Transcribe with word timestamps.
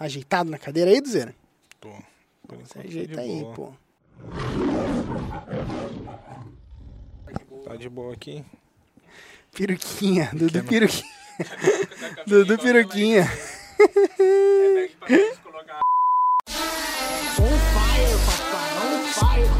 Tá 0.00 0.06
ajeitado 0.06 0.50
na 0.50 0.56
cadeira 0.56 0.90
aí, 0.90 0.98
Duzeira? 0.98 1.34
Tô. 1.78 1.90
Por 1.90 2.02
enquanto 2.54 2.72
tá 2.72 2.80
de 2.80 2.88
ajeita 2.88 3.20
aí, 3.20 3.42
boa. 3.42 3.54
pô. 3.54 3.74
Tá 7.64 7.76
de 7.76 7.86
boa 7.90 8.14
aqui. 8.14 8.42
Peruquinha, 9.52 10.30
Dudu 10.32 10.64
Pequeno. 10.64 10.88
Peruquinha. 10.88 11.04
Dudu 12.26 12.58
Peruquinha. 12.58 13.30
On 17.38 17.58
fire, 17.74 18.16
papai, 18.24 18.70
on 18.78 19.04
fire. 19.12 19.50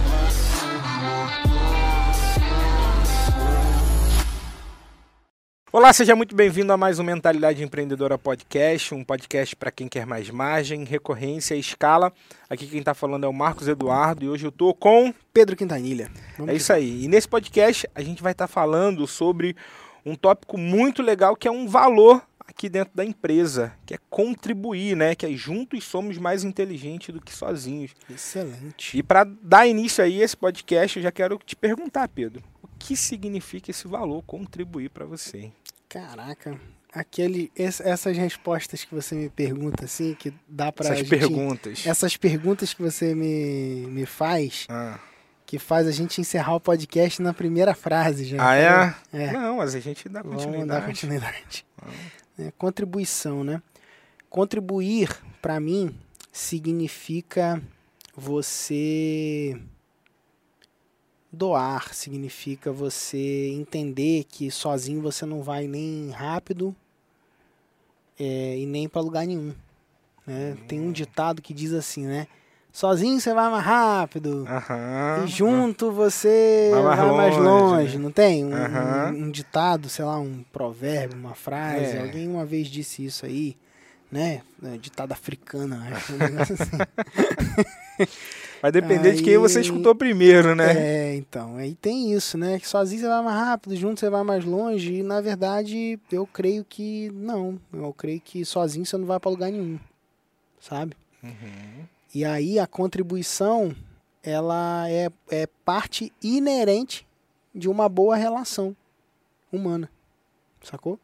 Olá, 5.80 5.94
seja 5.94 6.14
muito 6.14 6.36
bem-vindo 6.36 6.70
a 6.74 6.76
mais 6.76 6.98
um 6.98 7.02
Mentalidade 7.02 7.64
Empreendedora 7.64 8.18
Podcast, 8.18 8.94
um 8.94 9.02
podcast 9.02 9.56
para 9.56 9.70
quem 9.70 9.88
quer 9.88 10.04
mais 10.04 10.28
margem, 10.28 10.84
recorrência 10.84 11.54
e 11.54 11.58
escala. 11.58 12.12
Aqui 12.50 12.66
quem 12.66 12.80
está 12.80 12.92
falando 12.92 13.24
é 13.24 13.26
o 13.26 13.32
Marcos 13.32 13.66
Eduardo 13.66 14.22
e 14.22 14.28
hoje 14.28 14.46
eu 14.46 14.52
tô 14.52 14.74
com 14.74 15.10
Pedro 15.32 15.56
Quintanilha. 15.56 16.10
Vamos 16.36 16.52
É 16.52 16.54
isso 16.54 16.70
aí. 16.70 17.04
E 17.04 17.08
nesse 17.08 17.26
podcast 17.26 17.88
a 17.94 18.02
gente 18.02 18.22
vai 18.22 18.32
estar 18.32 18.46
falando 18.46 19.06
sobre 19.06 19.56
um 20.04 20.14
tópico 20.14 20.58
muito 20.58 21.00
legal 21.00 21.34
que 21.34 21.48
é 21.48 21.50
um 21.50 21.66
valor 21.66 22.22
aqui 22.46 22.68
dentro 22.68 22.94
da 22.94 23.02
empresa, 23.02 23.72
que 23.86 23.94
é 23.94 23.98
contribuir, 24.10 24.94
né? 24.94 25.14
Que 25.14 25.24
é 25.24 25.32
juntos 25.32 25.84
somos 25.84 26.18
mais 26.18 26.44
inteligentes 26.44 27.08
do 27.08 27.22
que 27.22 27.32
sozinhos. 27.32 27.92
Excelente. 28.10 28.98
E 28.98 29.02
para 29.02 29.24
dar 29.24 29.66
início 29.66 30.04
aí 30.04 30.20
a 30.20 30.24
esse 30.26 30.36
podcast, 30.36 30.98
eu 30.98 31.02
já 31.02 31.10
quero 31.10 31.38
te 31.38 31.56
perguntar, 31.56 32.06
Pedro, 32.08 32.42
que 32.80 32.96
significa 32.96 33.70
esse 33.70 33.86
valor 33.86 34.22
contribuir 34.22 34.88
para 34.90 35.04
você? 35.04 35.52
Caraca. 35.88 36.58
Aquele, 36.92 37.52
ess- 37.54 37.80
essas 37.80 38.16
respostas 38.16 38.84
que 38.84 38.92
você 38.92 39.14
me 39.14 39.28
pergunta, 39.28 39.84
assim, 39.84 40.14
que 40.14 40.32
dá 40.48 40.72
pra 40.72 40.86
Essas 40.86 40.98
gente... 40.98 41.08
perguntas. 41.08 41.86
Essas 41.86 42.16
perguntas 42.16 42.74
que 42.74 42.82
você 42.82 43.14
me, 43.14 43.86
me 43.86 44.04
faz, 44.06 44.66
Ah, 44.68 44.98
que 45.46 45.56
faz 45.58 45.86
a 45.86 45.92
gente 45.92 46.20
encerrar 46.20 46.54
o 46.56 46.60
podcast 46.60 47.22
na 47.22 47.32
primeira 47.32 47.74
frase 47.74 48.24
já. 48.24 48.38
Ah, 48.44 48.56
é? 48.56 48.94
É. 49.12 49.32
Não, 49.32 49.58
mas 49.58 49.74
a 49.76 49.80
gente 49.80 50.08
dá 50.08 50.22
Vamos 50.22 50.38
dar 50.38 50.46
continuidade. 50.48 50.86
continuidade. 50.86 51.66
É, 52.38 52.50
contribuição, 52.58 53.44
né? 53.44 53.62
Contribuir, 54.28 55.08
para 55.42 55.60
mim, 55.60 55.94
significa 56.32 57.60
você 58.16 59.60
doar, 61.32 61.94
significa 61.94 62.72
você 62.72 63.50
entender 63.54 64.24
que 64.24 64.50
sozinho 64.50 65.00
você 65.00 65.24
não 65.24 65.42
vai 65.42 65.66
nem 65.66 66.10
rápido 66.10 66.74
é, 68.18 68.58
e 68.58 68.66
nem 68.66 68.88
para 68.88 69.00
lugar 69.00 69.26
nenhum. 69.26 69.54
Né? 70.26 70.56
Tem 70.68 70.80
um 70.80 70.92
ditado 70.92 71.40
que 71.40 71.54
diz 71.54 71.72
assim, 71.72 72.06
né? 72.06 72.26
Sozinho 72.72 73.18
você 73.20 73.34
vai 73.34 73.50
mais 73.50 73.64
rápido. 73.64 74.44
Aham. 74.48 75.24
E 75.24 75.28
junto 75.28 75.90
você 75.90 76.70
Vai 76.72 76.82
vai 76.82 76.96
mais 76.96 77.12
mais, 77.16 77.36
longe, 77.36 77.74
longe, 77.74 77.96
né? 77.98 78.02
não 78.04 78.12
tem? 78.12 78.44
Um, 78.44 78.50
um- 78.54 79.24
um 79.24 79.30
ditado, 79.30 79.88
sei 79.88 80.04
lá, 80.04 80.20
um 80.20 80.44
provérbio, 80.52 81.18
uma 81.18 81.34
frase. 81.34 81.96
É. 81.96 82.00
Alguém 82.02 82.28
uma 82.28 82.44
vez 82.44 82.68
disse 82.68 83.04
isso 83.04 83.26
aí, 83.26 83.56
né? 84.10 84.42
É, 84.62 84.76
Ditado 84.76 85.10
africano, 85.10 85.76
acho. 85.92 86.12
Um 86.12 86.16
negócio 86.18 86.54
assim. 86.60 86.76
Vai 88.60 88.70
depender 88.70 89.14
de 89.14 89.22
quem 89.22 89.32
Aí- 89.32 89.38
você 89.38 89.60
escutou 89.60 89.94
primeiro, 89.94 90.54
né? 90.54 90.74
É, 90.76 91.14
então. 91.16 91.56
Aí 91.56 91.74
tem 91.74 92.12
isso, 92.12 92.36
né? 92.36 92.58
Que 92.58 92.68
sozinho 92.68 93.00
você 93.00 93.08
vai 93.08 93.22
mais 93.22 93.36
rápido, 93.38 93.74
junto 93.76 94.00
você 94.00 94.10
vai 94.10 94.22
mais 94.22 94.44
longe. 94.44 94.96
E 94.96 95.02
na 95.02 95.20
verdade, 95.20 95.98
eu 96.12 96.26
creio 96.26 96.64
que 96.68 97.10
não. 97.14 97.58
Eu 97.72 97.92
creio 97.92 98.20
que 98.20 98.44
sozinho 98.44 98.84
você 98.84 98.96
não 98.98 99.06
vai 99.06 99.18
para 99.18 99.30
lugar 99.30 99.50
nenhum. 99.50 99.78
Sabe? 100.60 100.94
Uhum. 101.22 101.84
E 102.14 102.24
aí 102.24 102.58
a 102.58 102.66
contribuição, 102.66 103.74
ela 104.22 104.84
é, 104.90 105.10
é 105.30 105.46
parte 105.64 106.12
inerente 106.22 107.06
de 107.54 107.68
uma 107.68 107.88
boa 107.88 108.14
relação 108.16 108.76
humana, 109.50 109.90
sacou? 110.62 110.98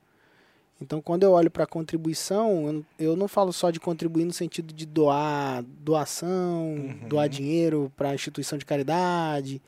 Então, 0.81 1.01
quando 1.01 1.23
eu 1.23 1.33
olho 1.33 1.51
para 1.51 1.65
a 1.65 1.67
contribuição, 1.67 2.85
eu, 2.99 3.07
eu 3.11 3.17
não 3.17 3.27
falo 3.29 3.51
só 3.53 3.71
de 3.71 3.81
contribuir 3.81 4.27
no 4.27 4.33
sentido 4.33 4.75
de 4.75 4.85
doar 4.85 5.63
doação, 5.63 6.75
Uhum. 6.75 7.09
doar 7.09 7.29
dinheiro 7.29 7.91
para 7.97 8.15
instituição 8.15 8.59
de 8.59 8.67
caridade. 8.67 9.63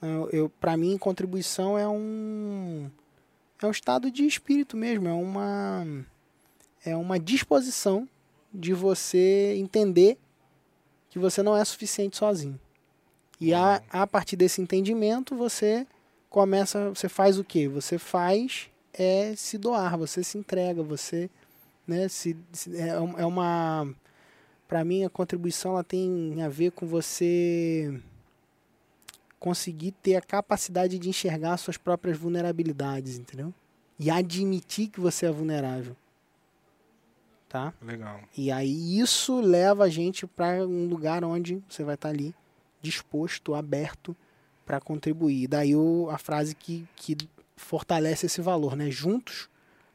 Não, 0.00 0.28
Eu, 0.30 0.48
para 0.48 0.76
mim, 0.76 0.96
contribuição 0.98 1.78
é 1.78 1.86
um 1.88 2.90
é 3.62 3.66
um 3.66 3.70
estado 3.70 4.10
de 4.10 4.26
espírito 4.26 4.76
mesmo, 4.76 5.08
é 5.08 5.12
uma 5.12 5.86
é 6.84 6.96
uma 6.96 7.18
disposição 7.18 8.06
de 8.52 8.72
você 8.74 9.54
entender 9.56 10.18
que 11.10 11.18
você 11.18 11.42
não 11.42 11.56
é 11.56 11.64
suficiente 11.64 12.16
sozinho. 12.16 12.58
E 13.40 13.52
a, 13.54 13.82
a 13.90 14.06
partir 14.06 14.36
desse 14.36 14.60
entendimento, 14.60 15.34
você 15.36 15.86
começa, 16.30 16.90
você 16.90 17.08
faz 17.08 17.38
o 17.38 17.44
quê? 17.44 17.68
Você 17.68 17.98
faz 17.98 18.68
é 18.94 19.34
se 19.36 19.58
doar, 19.58 19.96
você 19.98 20.22
se 20.24 20.38
entrega, 20.38 20.82
você, 20.82 21.28
né, 21.86 22.08
se, 22.08 22.36
se- 22.52 22.76
é, 22.78 22.98
um- 23.00 23.18
é 23.18 23.26
uma 23.26 23.92
para 24.66 24.82
mim 24.84 25.04
a 25.04 25.10
contribuição 25.10 25.72
ela 25.72 25.84
tem 25.84 26.42
a 26.42 26.48
ver 26.48 26.72
com 26.72 26.86
você 26.86 28.00
conseguir 29.38 29.92
ter 29.92 30.16
a 30.16 30.22
capacidade 30.22 30.98
de 30.98 31.08
enxergar 31.08 31.56
suas 31.58 31.76
próprias 31.76 32.16
vulnerabilidades, 32.16 33.18
entendeu? 33.18 33.52
E 33.98 34.10
admitir 34.10 34.88
que 34.88 35.00
você 35.00 35.26
é 35.26 35.30
vulnerável. 35.30 35.94
Tá? 37.48 37.72
Legal. 37.82 38.20
E 38.36 38.50
aí 38.50 38.98
isso 38.98 39.40
leva 39.40 39.84
a 39.84 39.88
gente 39.88 40.26
para 40.26 40.66
um 40.66 40.86
lugar 40.88 41.22
onde 41.22 41.62
você 41.68 41.84
vai 41.84 41.94
estar 41.94 42.08
ali 42.08 42.34
disposto, 42.82 43.54
aberto 43.54 44.16
para 44.66 44.80
contribuir. 44.80 45.46
Daí 45.46 45.76
o, 45.76 46.08
a 46.10 46.18
frase 46.18 46.54
que, 46.54 46.88
que 46.96 47.16
fortalece 47.64 48.26
esse 48.26 48.40
valor, 48.40 48.76
né? 48.76 48.90
Juntos 48.90 49.48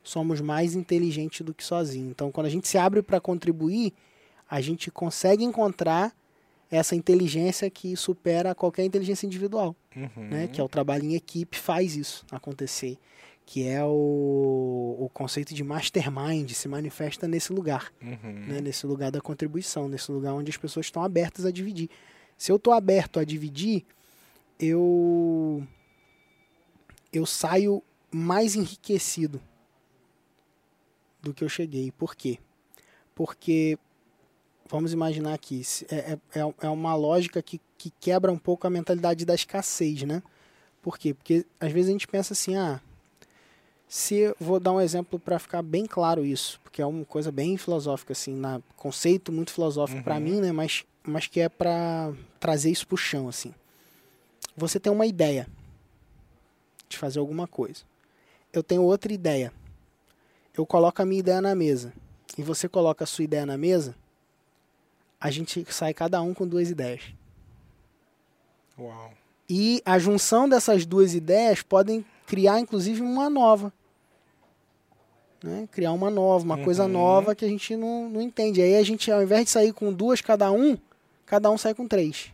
somos 0.03 0.41
mais 0.41 0.75
inteligentes 0.75 1.41
do 1.45 1.53
que 1.53 1.63
sozinhos. 1.63 2.09
Então, 2.11 2.31
quando 2.31 2.47
a 2.47 2.49
gente 2.49 2.67
se 2.67 2.77
abre 2.77 3.01
para 3.01 3.19
contribuir, 3.19 3.93
a 4.49 4.59
gente 4.61 4.89
consegue 4.89 5.43
encontrar 5.43 6.13
essa 6.71 6.95
inteligência 6.95 7.69
que 7.69 7.95
supera 7.95 8.53
qualquer 8.55 8.83
inteligência 8.85 9.25
individual 9.25 9.75
Uhum. 9.95 10.27
né? 10.29 10.47
Que 10.47 10.61
é 10.61 10.63
o 10.63 10.69
trabalho 10.69 11.03
em 11.03 11.15
equipe 11.15 11.57
faz 11.57 11.95
isso 11.95 12.25
acontecer, 12.31 12.97
que 13.45 13.67
é 13.67 13.83
o, 13.83 14.95
o 14.99 15.09
conceito 15.13 15.53
de 15.53 15.63
mastermind 15.63 16.51
se 16.51 16.67
manifesta 16.67 17.27
nesse 17.27 17.51
lugar, 17.51 17.91
Uhum. 18.01 18.45
né? 18.47 18.61
Nesse 18.61 18.85
lugar 18.87 19.11
da 19.11 19.19
contribuição, 19.21 19.87
nesse 19.89 20.11
lugar 20.11 20.33
onde 20.33 20.49
as 20.51 20.57
pessoas 20.57 20.85
estão 20.85 21.03
abertas 21.03 21.45
a 21.45 21.51
dividir. 21.51 21.89
Se 22.37 22.51
eu 22.51 22.55
estou 22.57 22.71
aberto 22.73 23.19
a 23.19 23.23
dividir, 23.23 23.83
eu 24.59 25.63
eu 27.11 27.25
saio 27.25 27.81
mais 28.11 28.55
enriquecido 28.55 29.41
do 31.21 31.33
que 31.33 31.43
eu 31.43 31.49
cheguei. 31.49 31.91
Por 31.91 32.15
quê? 32.15 32.39
Porque 33.13 33.77
vamos 34.69 34.93
imaginar 34.93 35.33
aqui, 35.33 35.61
é, 35.89 35.95
é, 35.95 36.39
é- 36.39 36.53
é 36.61 36.69
uma 36.69 36.95
lógica 36.95 37.41
que, 37.41 37.59
que 37.77 37.91
quebra 37.99 38.31
um 38.31 38.37
pouco 38.37 38.65
a 38.67 38.69
mentalidade 38.69 39.25
da 39.25 39.33
escassez, 39.35 40.03
né? 40.03 40.21
Por 40.81 40.97
quê? 40.97 41.13
Porque 41.13 41.45
às 41.59 41.71
vezes 41.71 41.89
a 41.89 41.91
gente 41.91 42.07
pensa 42.07 42.33
assim, 42.33 42.55
ah, 42.55 42.79
se 43.87 44.33
vou 44.39 44.59
dar 44.59 44.71
um 44.71 44.79
exemplo 44.79 45.19
para 45.19 45.39
ficar 45.39 45.61
bem 45.61 45.85
claro 45.85 46.23
isso, 46.23 46.59
porque 46.63 46.81
é 46.81 46.85
uma 46.85 47.03
coisa 47.03 47.31
bem 47.31 47.57
filosófica 47.57 48.13
assim, 48.13 48.33
na 48.35 48.61
conceito 48.77 49.31
muito 49.31 49.51
filosófico 49.51 50.03
para 50.03 50.15
Uhum. 50.15 50.21
mim, 50.21 50.41
né? 50.41 50.51
Mas 50.51 50.85
mas 51.01 51.25
que 51.27 51.39
é 51.39 51.49
para 51.49 52.13
trazer 52.39 52.69
isso 52.69 52.85
pro 52.87 52.95
chão 52.95 53.27
assim. 53.27 53.53
Você 54.55 54.79
tem 54.79 54.91
uma 54.93 55.07
ideia 55.07 55.47
de 56.89 56.97
fazer 56.97 57.19
alguma 57.19 57.47
coisa. 57.47 57.83
Eu 58.51 58.63
tenho 58.63 58.81
outra 58.83 59.13
ideia. 59.13 59.53
Eu 60.57 60.65
coloco 60.65 61.01
a 61.01 61.05
minha 61.05 61.19
ideia 61.19 61.39
na 61.41 61.55
mesa 61.55 61.93
e 62.37 62.41
você 62.43 62.67
coloca 62.67 63.03
a 63.03 63.07
sua 63.07 63.23
ideia 63.23 63.45
na 63.45 63.57
mesa, 63.57 63.95
a 65.21 65.29
gente 65.29 65.65
sai 65.71 65.93
cada 65.93 66.21
um 66.21 66.33
com 66.33 66.47
duas 66.47 66.69
ideias. 66.69 67.03
Uau. 68.77 69.11
E 69.49 69.81
a 69.85 69.97
junção 69.99 70.47
dessas 70.47 70.85
duas 70.85 71.13
ideias 71.13 71.61
podem 71.61 72.05
criar, 72.25 72.59
inclusive, 72.59 73.01
uma 73.01 73.29
nova. 73.29 73.73
Né? 75.43 75.67
Criar 75.71 75.91
uma 75.91 76.09
nova, 76.09 76.43
uma 76.43 76.57
coisa 76.57 76.83
Uhum. 76.83 76.89
nova 76.89 77.35
que 77.35 77.45
a 77.45 77.47
gente 77.47 77.75
não, 77.75 78.09
não 78.09 78.21
entende. 78.21 78.61
Aí 78.61 78.75
a 78.75 78.83
gente, 78.83 79.11
ao 79.11 79.23
invés 79.23 79.45
de 79.45 79.51
sair 79.51 79.73
com 79.73 79.91
duas 79.91 80.21
cada 80.21 80.51
um, 80.51 80.77
cada 81.25 81.49
um 81.49 81.57
sai 81.57 81.73
com 81.73 81.87
três. 81.87 82.31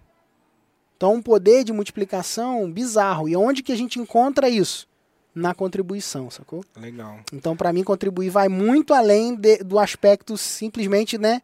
Então, 0.98 1.14
um 1.16 1.22
poder 1.22 1.64
de 1.64 1.74
multiplicação 1.74 2.72
bizarro. 2.72 3.28
E 3.28 3.36
onde 3.36 3.62
que 3.62 3.72
a 3.72 3.76
gente 3.76 4.00
encontra 4.00 4.50
isso? 4.50 4.88
Na 5.34 5.54
contribuição, 5.54 6.30
sacou? 6.32 6.64
Legal. 6.78 7.20
Então, 7.34 7.58
para 7.58 7.74
mim, 7.74 7.84
contribuir 7.84 8.30
vai 8.30 8.48
muito 8.48 8.94
além 8.94 9.36
de- 9.36 9.58
do 9.58 9.78
aspecto 9.78 10.38
simplesmente, 10.38 11.18
né? 11.18 11.42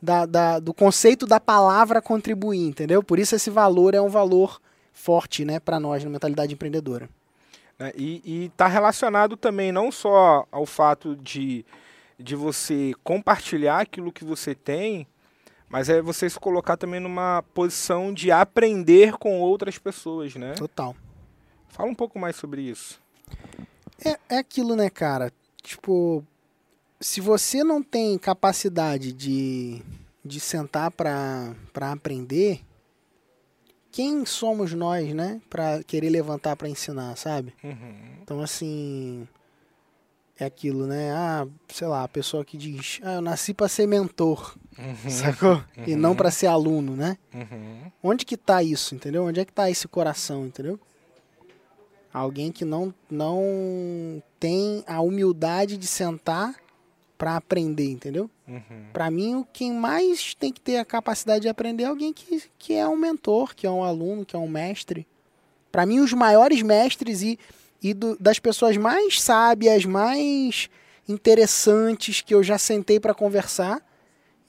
Da, 0.00 0.26
da- 0.26 0.58
do 0.60 0.72
conceito 0.72 1.26
da 1.26 1.40
palavra 1.40 2.00
contribuir, 2.00 2.66
entendeu? 2.68 3.02
Por 3.02 3.18
isso 3.18 3.34
esse 3.34 3.50
valor 3.50 3.94
é 3.94 4.00
um 4.00 4.08
valor 4.08 4.60
forte, 4.92 5.44
né, 5.44 5.58
para 5.58 5.80
nós 5.80 6.04
na 6.04 6.10
mentalidade 6.10 6.52
empreendedora. 6.54 7.08
né? 7.78 7.92
E 7.96 8.46
está 8.52 8.66
relacionado 8.68 9.36
também 9.36 9.72
não 9.72 9.90
só 9.90 10.46
ao 10.52 10.66
fato 10.66 11.16
de, 11.16 11.64
de 12.18 12.36
você 12.36 12.92
compartilhar 13.02 13.80
aquilo 13.80 14.12
que 14.12 14.24
você 14.24 14.54
tem, 14.54 15.06
mas 15.72 15.88
é 15.88 16.02
você 16.02 16.28
se 16.28 16.38
colocar 16.38 16.76
também 16.76 17.00
numa 17.00 17.42
posição 17.54 18.12
de 18.12 18.30
aprender 18.30 19.14
com 19.14 19.40
outras 19.40 19.78
pessoas, 19.78 20.34
né? 20.34 20.52
Total. 20.52 20.94
Fala 21.70 21.88
um 21.88 21.94
pouco 21.94 22.18
mais 22.18 22.36
sobre 22.36 22.60
isso. 22.60 23.00
É, 24.04 24.18
é 24.28 24.38
aquilo, 24.38 24.76
né, 24.76 24.90
cara? 24.90 25.32
Tipo, 25.62 26.22
se 27.00 27.22
você 27.22 27.64
não 27.64 27.82
tem 27.82 28.18
capacidade 28.18 29.14
de, 29.14 29.80
de 30.22 30.38
sentar 30.38 30.90
para 30.90 31.54
aprender, 31.90 32.60
quem 33.90 34.26
somos 34.26 34.74
nós, 34.74 35.14
né, 35.14 35.40
para 35.48 35.82
querer 35.84 36.10
levantar 36.10 36.54
para 36.54 36.68
ensinar, 36.68 37.16
sabe? 37.16 37.54
Uhum. 37.64 38.18
Então, 38.22 38.42
assim, 38.42 39.26
é 40.42 40.46
aquilo, 40.46 40.86
né? 40.86 41.12
Ah, 41.12 41.46
sei 41.68 41.86
lá, 41.86 42.04
a 42.04 42.08
pessoa 42.08 42.44
que 42.44 42.56
diz, 42.56 43.00
ah, 43.02 43.14
eu 43.14 43.20
nasci 43.20 43.54
para 43.54 43.68
ser 43.68 43.86
mentor, 43.86 44.56
Uhum. 44.78 45.10
sacou? 45.10 45.62
E 45.86 45.94
não 45.94 46.14
para 46.14 46.30
ser 46.30 46.46
aluno, 46.46 46.96
né? 46.96 47.18
Uhum. 47.34 47.90
Onde 48.02 48.24
que 48.24 48.36
tá 48.36 48.62
isso, 48.62 48.94
entendeu? 48.94 49.24
Onde 49.24 49.40
é 49.40 49.44
que 49.44 49.52
tá 49.52 49.70
esse 49.70 49.86
coração, 49.86 50.46
entendeu? 50.46 50.78
Alguém 52.12 52.52
que 52.52 52.64
não, 52.64 52.92
não 53.10 54.22
tem 54.38 54.84
a 54.86 55.00
humildade 55.00 55.76
de 55.76 55.86
sentar 55.86 56.54
para 57.16 57.36
aprender, 57.36 57.88
entendeu? 57.90 58.28
Uhum. 58.48 58.60
Para 58.92 59.10
mim, 59.10 59.36
o 59.36 59.46
quem 59.50 59.72
mais 59.72 60.34
tem 60.34 60.52
que 60.52 60.60
ter 60.60 60.76
a 60.76 60.84
capacidade 60.84 61.42
de 61.42 61.48
aprender 61.48 61.84
é 61.84 61.86
alguém 61.86 62.12
que, 62.12 62.42
que 62.58 62.74
é 62.74 62.86
um 62.86 62.96
mentor, 62.96 63.54
que 63.54 63.66
é 63.66 63.70
um 63.70 63.84
aluno, 63.84 64.26
que 64.26 64.34
é 64.34 64.38
um 64.38 64.48
mestre. 64.48 65.06
Para 65.70 65.86
mim, 65.86 66.00
os 66.00 66.12
maiores 66.12 66.60
mestres 66.62 67.22
e, 67.22 67.38
e 67.82 67.92
do- 67.92 68.16
das 68.18 68.38
pessoas 68.38 68.76
mais 68.76 69.20
sábias, 69.20 69.84
mais 69.84 70.68
interessantes 71.08 72.20
que 72.20 72.34
eu 72.34 72.42
já 72.42 72.56
sentei 72.58 73.00
para 73.00 73.14
conversar, 73.14 73.80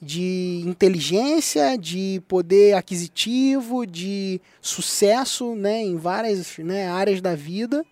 de 0.00 0.62
inteligência, 0.66 1.78
de 1.78 2.22
poder 2.28 2.74
aquisitivo, 2.74 3.86
de 3.86 4.40
sucesso 4.60 5.54
né, 5.54 5.82
em 5.82 5.96
várias 5.96 6.58
né, 6.58 6.88
áreas 6.88 7.20
da 7.20 7.34
vida. 7.34 7.84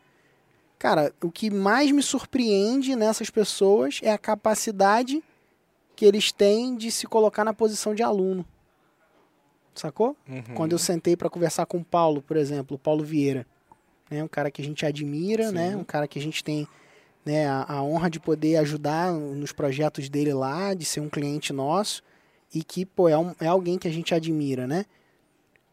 Cara, 0.79 1.13
o 1.23 1.31
que 1.31 1.49
mais 1.49 1.91
me 1.91 2.03
surpreende 2.03 2.95
nessas 2.95 3.31
pessoas 3.31 4.01
é 4.03 4.13
a 4.13 4.19
capacidade 4.19 5.23
que 5.97 6.05
eles 6.05 6.33
têm 6.33 6.77
de 6.77 6.91
se 6.91 7.07
colocar 7.07 7.45
na 7.45 7.55
posição 7.55 7.95
de 7.95 8.03
aluno. 8.03 8.45
Sacou? 9.75 10.17
Uhum. 10.29 10.43
Quando 10.55 10.73
eu 10.73 10.79
sentei 10.79 11.17
para 11.17 11.31
conversar 11.31 11.65
com 11.67 11.79
o 11.79 11.85
Paulo, 11.85 12.21
por 12.21 12.37
exemplo, 12.37 12.77
o 12.77 12.79
Paulo 12.79 13.03
Vieira, 13.03 13.47
né, 14.13 14.23
um 14.23 14.29
cara 14.29 14.51
que 14.51 14.61
a 14.61 14.65
gente 14.65 14.85
admira, 14.85 15.49
Sim. 15.49 15.55
né, 15.55 15.77
um 15.77 15.85
cara 15.85 16.07
que 16.07 16.19
a 16.19 16.23
gente 16.23 16.45
tem 16.45 16.67
né, 17.25 17.47
a, 17.47 17.65
a 17.75 17.83
honra 17.83 18.11
de 18.11 18.21
poder 18.21 18.57
ajudar 18.57 19.13
nos 19.13 19.53
projetos 19.53 20.09
dele 20.09 20.35
lá, 20.35 20.75
de 20.75 20.85
ser 20.85 21.01
um 21.01 21.09
cliente 21.09 21.53
nosso 21.53 22.03
e 22.55 22.63
que 22.63 22.85
pô, 22.85 23.09
é, 23.09 23.17
um- 23.17 23.35
é 23.41 23.47
alguém 23.47 23.79
que 23.79 23.89
a 23.89 23.93
gente 23.93 24.15
admira, 24.15 24.67
né? 24.67 24.85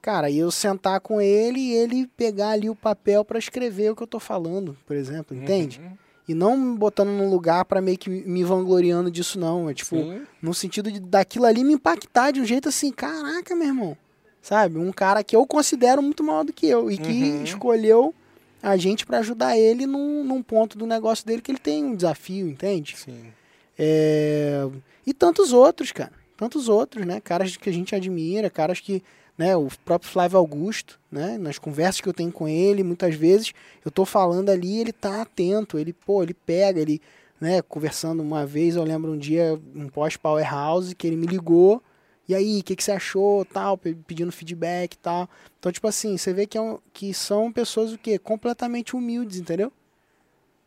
Cara, 0.01 0.29
e 0.29 0.37
eu 0.39 0.49
sentar 0.49 1.01
com 1.01 1.19
ele 1.19 1.59
e 1.59 1.71
ele 1.73 2.07
pegar 2.15 2.51
ali 2.51 2.69
o 2.69 2.75
papel 2.75 3.25
para 3.25 3.37
escrever 3.37 3.91
o 3.91 3.95
que 3.95 4.03
eu 4.03 4.07
tô 4.07 4.19
falando, 4.19 4.77
por 4.85 4.95
exemplo, 4.95 5.35
entende? 5.35 5.81
Uhum. 5.81 5.97
E 6.29 6.33
não 6.33 6.55
me 6.55 6.77
botando 6.77 7.09
num 7.09 7.29
lugar 7.29 7.65
para 7.65 7.81
meio 7.81 7.97
que 7.97 8.09
me 8.09 8.43
vangloriando 8.43 9.09
disso, 9.11 9.37
não. 9.39 9.67
É 9.69 9.73
tipo, 9.73 9.97
Sim. 9.97 10.21
no 10.41 10.53
sentido 10.53 10.89
de 10.91 10.99
daquilo 10.99 11.45
ali 11.45 11.63
me 11.65 11.73
impactar 11.73 12.31
de 12.31 12.39
um 12.39 12.45
jeito 12.45 12.69
assim, 12.69 12.91
caraca, 12.91 13.55
meu 13.55 13.67
irmão. 13.67 13.97
Sabe? 14.41 14.77
Um 14.77 14.91
cara 14.93 15.21
que 15.23 15.35
eu 15.35 15.45
considero 15.45 16.01
muito 16.01 16.23
maior 16.23 16.45
do 16.45 16.53
que 16.53 16.65
eu 16.67 16.89
e 16.89 16.97
que 16.97 17.11
Uhum. 17.11 17.43
escolheu 17.43 18.13
a 18.61 18.77
gente 18.77 19.05
para 19.05 19.19
ajudar 19.19 19.57
ele 19.57 19.85
num, 19.85 20.23
num 20.23 20.43
ponto 20.43 20.77
do 20.77 20.85
negócio 20.85 21.25
dele 21.25 21.41
que 21.41 21.51
ele 21.51 21.59
tem 21.59 21.83
um 21.83 21.95
desafio, 21.95 22.47
entende? 22.47 22.97
Sim. 22.97 23.31
É, 23.77 24.67
E 25.05 25.13
tantos 25.13 25.53
outros, 25.53 25.91
cara. 25.91 26.11
Tantos 26.35 26.67
outros, 26.69 27.05
né? 27.05 27.19
Caras 27.21 27.55
que 27.57 27.69
a 27.69 27.73
gente 27.73 27.95
admira, 27.95 28.49
caras 28.49 28.79
que. 28.79 29.01
Né, 29.37 29.55
o 29.55 29.69
próprio 29.85 30.11
Flávio 30.11 30.37
Augusto, 30.37 30.99
né? 31.09 31.37
Nas 31.37 31.57
conversas 31.57 32.01
que 32.01 32.09
eu 32.09 32.13
tenho 32.13 32.29
com 32.29 32.45
ele, 32.45 32.83
muitas 32.83 33.15
vezes 33.15 33.53
eu 33.85 33.89
tô 33.89 34.03
falando 34.03 34.49
ali, 34.49 34.81
ele 34.81 34.91
tá 34.91 35.21
atento, 35.21 35.79
ele, 35.79 35.93
pô, 35.93 36.21
ele 36.21 36.33
pega, 36.33 36.81
ele, 36.81 37.01
né, 37.39 37.61
conversando 37.61 38.21
uma 38.21 38.45
vez, 38.45 38.75
eu 38.75 38.83
lembro 38.83 39.13
um 39.13 39.17
dia, 39.17 39.57
um 39.73 39.87
pós-powerhouse, 39.87 40.93
que 40.93 41.07
ele 41.07 41.15
me 41.15 41.25
ligou, 41.25 41.81
e 42.29 42.35
aí, 42.35 42.59
o 42.59 42.63
que, 42.63 42.75
que 42.75 42.83
você 42.83 42.91
achou, 42.91 43.43
tal, 43.43 43.75
pe- 43.77 43.95
pedindo 44.07 44.31
feedback 44.31 44.93
e 44.93 44.97
tal. 44.99 45.27
Então, 45.59 45.71
tipo 45.71 45.87
assim, 45.87 46.15
você 46.15 46.31
vê 46.31 46.45
que, 46.45 46.57
é 46.57 46.61
um- 46.61 46.77
que 46.93 47.13
são 47.13 47.51
pessoas 47.51 47.91
o 47.91 47.97
quê? 47.97 48.17
Completamente 48.19 48.95
humildes, 48.95 49.39
entendeu? 49.39 49.73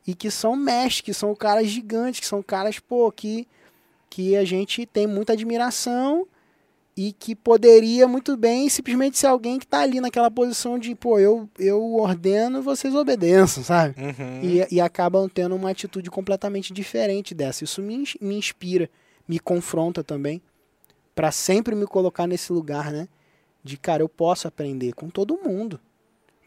E 0.07 0.15
que 0.15 0.31
são 0.31 0.57
mestres, 0.57 1.01
que 1.03 1.15
são 1.15 1.35
caras 1.35 1.69
gigantes, 1.69 2.19
que 2.21 2.27
são 2.27 2.43
caras, 2.43 2.79
pô, 2.81 3.11
que, 3.13 3.47
que 4.11 4.37
a 4.37 4.45
gente 4.45 4.85
tem 4.85 5.07
muita 5.07 5.33
admiração 5.35 6.27
e 6.97 7.13
que 7.13 7.35
poderia 7.35 8.07
muito 8.07 8.37
bem 8.37 8.69
simplesmente 8.69 9.17
ser 9.17 9.29
alguém 9.29 9.59
que 9.59 9.67
tá 9.67 9.79
ali 9.81 10.01
naquela 10.01 10.31
posição 10.31 10.79
de, 10.79 10.95
pô, 10.95 11.19
eu, 11.19 11.49
eu 11.59 11.95
ordeno, 11.95 12.61
vocês 12.61 12.95
obedeçam, 12.95 13.63
sabe? 13.65 13.95
Uhum. 13.99 14.41
E, 14.43 14.75
e 14.75 14.81
acabam 14.81 15.29
tendo 15.33 15.55
uma 15.55 15.71
atitude 15.71 16.11
completamente 16.11 16.73
diferente 16.73 17.33
dessa. 17.35 17.63
Isso 17.65 17.81
me, 17.81 18.05
me 18.21 18.35
inspira, 18.35 18.91
me 19.29 19.39
confronta 19.39 20.03
também, 20.03 20.43
para 21.15 21.31
sempre 21.31 21.75
me 21.75 21.87
colocar 21.87 22.27
nesse 22.27 22.53
lugar, 22.53 22.91
né? 22.93 23.09
De, 23.63 23.77
cara, 23.77 24.03
eu 24.03 24.09
posso 24.09 24.49
aprender 24.49 24.93
com 24.93 25.09
todo 25.09 25.39
mundo. 25.39 25.81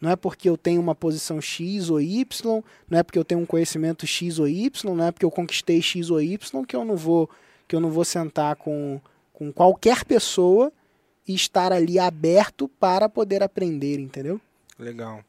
Não 0.00 0.10
é 0.10 0.16
porque 0.16 0.48
eu 0.48 0.56
tenho 0.56 0.80
uma 0.80 0.94
posição 0.94 1.40
X 1.40 1.88
ou 1.88 2.00
Y, 2.00 2.62
não 2.88 2.98
é 2.98 3.02
porque 3.02 3.18
eu 3.18 3.24
tenho 3.24 3.40
um 3.40 3.46
conhecimento 3.46 4.06
X 4.06 4.38
ou 4.38 4.46
Y, 4.46 4.94
não 4.94 5.04
é 5.04 5.10
porque 5.10 5.24
eu 5.24 5.30
conquistei 5.30 5.80
X 5.80 6.10
ou 6.10 6.20
Y 6.20 6.64
que 6.64 6.76
eu 6.76 6.84
não 6.84 6.96
vou, 6.96 7.30
que 7.66 7.74
eu 7.74 7.80
não 7.80 7.90
vou 7.90 8.04
sentar 8.04 8.56
com, 8.56 9.00
com 9.32 9.50
qualquer 9.50 10.04
pessoa 10.04 10.70
e 11.26 11.34
estar 11.34 11.72
ali 11.72 11.98
aberto 11.98 12.68
para 12.68 13.08
poder 13.08 13.42
aprender, 13.42 13.98
entendeu? 13.98 14.40
Legal. 14.78 15.24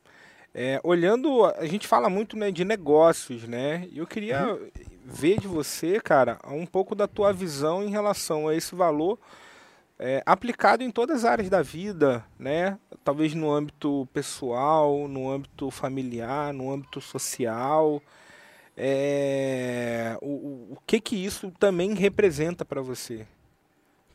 É, 0.53 0.81
olhando, 0.83 1.45
a 1.45 1.65
gente 1.65 1.87
fala 1.87 2.09
muito 2.09 2.35
né, 2.35 2.51
de 2.51 2.65
negócios, 2.65 3.47
né? 3.47 3.87
E 3.91 3.99
eu 3.99 4.07
queria 4.07 4.47
Uhum. 4.47 4.69
Ver 5.09 5.39
de 5.39 5.47
você, 5.47 6.01
cara, 6.01 6.37
um 6.45 6.65
pouco 6.65 6.93
da 6.93 7.07
tua 7.07 7.31
visão 7.31 7.81
em 7.81 7.89
relação 7.89 8.47
a 8.47 8.55
esse 8.55 8.75
valor 8.75 9.17
é, 9.97 10.21
aplicado 10.25 10.83
em 10.83 10.91
todas 10.91 11.19
as 11.19 11.25
áreas 11.25 11.49
da 11.49 11.61
vida, 11.61 12.25
né? 12.37 12.77
Talvez 13.03 13.33
no 13.33 13.51
âmbito 13.51 14.07
pessoal, 14.13 15.07
no 15.07 15.31
âmbito 15.31 15.71
familiar, 15.71 16.53
no 16.53 16.71
âmbito 16.71 16.99
social. 16.99 18.01
É, 18.75 20.17
o, 20.21 20.73
o, 20.73 20.77
que 20.85 20.99
que 20.99 21.15
isso 21.15 21.51
também 21.57 21.95
representa 21.95 22.65
para 22.65 22.81
você? 22.81 23.25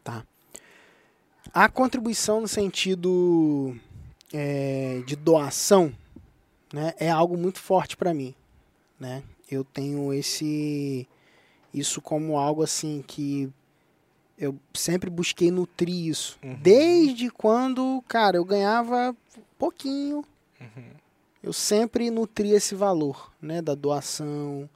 Tá. 0.04 0.24
A 1.52 1.68
contribuição 1.68 2.42
no 2.42 2.46
sentido 2.46 3.74
é, 4.32 5.02
de 5.04 5.16
doação 5.16 5.92
né, 6.72 6.94
é 6.98 7.10
algo 7.10 7.36
muito 7.36 7.58
forte 7.58 7.96
para 7.96 8.14
mim. 8.14 8.34
Né? 9.00 9.22
Eu 9.54 9.64
tenho 9.64 10.12
esse 10.12 11.06
isso 11.72 12.00
como 12.00 12.38
algo 12.38 12.62
assim 12.62 13.02
que 13.06 13.50
eu 14.38 14.54
sempre 14.74 15.08
busquei 15.08 15.50
nutrir 15.50 16.06
isso. 16.08 16.38
Uhum. 16.42 16.54
Desde 16.60 17.30
quando, 17.30 18.02
cara, 18.08 18.36
eu 18.36 18.44
ganhava 18.44 19.16
pouquinho, 19.58 20.24
eu 21.42 21.52
sempre 21.52 22.10
nutri 22.10 22.50
esse 22.50 22.74
valor, 22.74 23.32
né, 23.40 23.60
da 23.62 23.74
doação, 23.74 24.68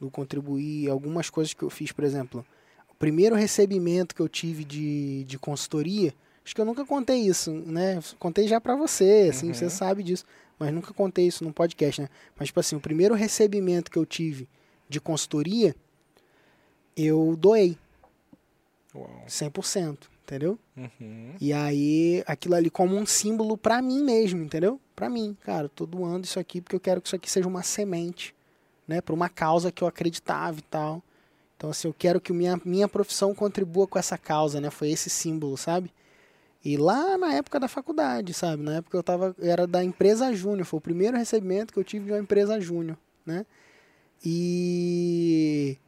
do 0.00 0.10
contribuir, 0.10 0.88
algumas 0.88 1.28
coisas 1.30 1.52
que 1.52 1.62
eu 1.62 1.70
fiz, 1.70 1.92
por 1.92 2.04
exemplo, 2.04 2.44
o 2.90 2.94
primeiro 2.94 3.34
recebimento 3.36 4.14
que 4.14 4.22
eu 4.22 4.28
tive 4.28 4.64
de, 4.64 5.24
de 5.24 5.38
consultoria, 5.38 6.14
acho 6.44 6.54
que 6.54 6.60
eu 6.60 6.64
nunca 6.64 6.84
contei 6.84 7.18
isso, 7.20 7.52
né, 7.52 8.00
contei 8.18 8.46
já 8.48 8.60
pra 8.60 8.74
você, 8.76 9.28
assim, 9.30 9.48
Uhum. 9.48 9.54
você 9.54 9.68
sabe 9.70 10.02
disso, 10.02 10.24
mas 10.58 10.72
nunca 10.72 10.92
contei 10.92 11.26
isso 11.26 11.44
num 11.44 11.52
podcast, 11.52 12.02
né, 12.02 12.08
mas, 12.36 12.48
tipo 12.48 12.60
assim, 12.60 12.76
o 12.76 12.80
primeiro 12.80 13.14
recebimento 13.14 13.90
que 13.90 13.98
eu 13.98 14.06
tive 14.06 14.48
de 14.88 15.00
consultoria, 15.00 15.74
eu 16.96 17.36
doei, 17.38 17.76
Uau. 18.94 19.24
100%, 19.26 20.08
entendeu? 20.22 20.58
Uhum. 20.76 21.34
E 21.40 21.52
aí, 21.52 22.22
aquilo 22.26 22.54
ali 22.54 22.70
como 22.70 22.96
um 22.96 23.06
símbolo 23.06 23.56
pra 23.56 23.80
mim 23.80 24.02
mesmo, 24.02 24.42
entendeu? 24.42 24.80
Pra 24.96 25.08
mim, 25.08 25.36
cara, 25.42 25.66
eu 25.66 25.68
tô 25.68 25.86
doando 25.86 26.24
isso 26.24 26.40
aqui 26.40 26.60
porque 26.60 26.74
eu 26.74 26.80
quero 26.80 27.00
que 27.00 27.08
isso 27.08 27.16
aqui 27.16 27.30
seja 27.30 27.46
uma 27.46 27.62
semente, 27.62 28.34
né? 28.86 29.00
Pra 29.00 29.14
uma 29.14 29.28
causa 29.28 29.70
que 29.70 29.82
eu 29.82 29.88
acreditava 29.88 30.58
e 30.58 30.62
tal. 30.62 31.02
Então, 31.56 31.70
assim, 31.70 31.88
eu 31.88 31.94
quero 31.94 32.20
que 32.20 32.32
minha, 32.32 32.60
minha 32.64 32.88
profissão 32.88 33.34
contribua 33.34 33.86
com 33.86 33.98
essa 33.98 34.16
causa, 34.16 34.60
né? 34.60 34.70
Foi 34.70 34.90
esse 34.90 35.10
símbolo, 35.10 35.56
sabe? 35.56 35.92
E 36.64 36.76
lá 36.76 37.16
na 37.16 37.34
época 37.34 37.60
da 37.60 37.68
faculdade, 37.68 38.34
sabe? 38.34 38.62
Na 38.62 38.76
época 38.76 38.96
eu 38.96 39.02
tava, 39.02 39.34
eu 39.38 39.50
era 39.50 39.66
da 39.66 39.82
empresa 39.82 40.32
Júnior, 40.32 40.66
foi 40.66 40.78
o 40.78 40.82
primeiro 40.82 41.16
recebimento 41.16 41.72
que 41.72 41.78
eu 41.78 41.84
tive 41.84 42.06
de 42.06 42.12
uma 42.12 42.18
empresa 42.18 42.60
Júnior, 42.60 42.98
né? 43.24 43.46
E 44.24 45.78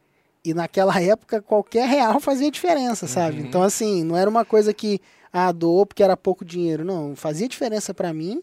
e 0.43 0.53
naquela 0.53 0.99
época 1.01 1.41
qualquer 1.41 1.87
real 1.87 2.19
fazia 2.19 2.49
diferença, 2.49 3.05
sabe? 3.05 3.41
Uhum. 3.41 3.47
Então 3.47 3.61
assim, 3.63 4.03
não 4.03 4.15
era 4.15 4.29
uma 4.29 4.45
coisa 4.45 4.73
que 4.73 5.01
ah, 5.31 5.51
doou 5.51 5.85
porque 5.85 6.03
era 6.03 6.15
pouco 6.15 6.45
dinheiro, 6.45 6.85
não, 6.85 7.15
fazia 7.15 7.47
diferença 7.47 7.93
pra 7.93 8.13
mim, 8.13 8.41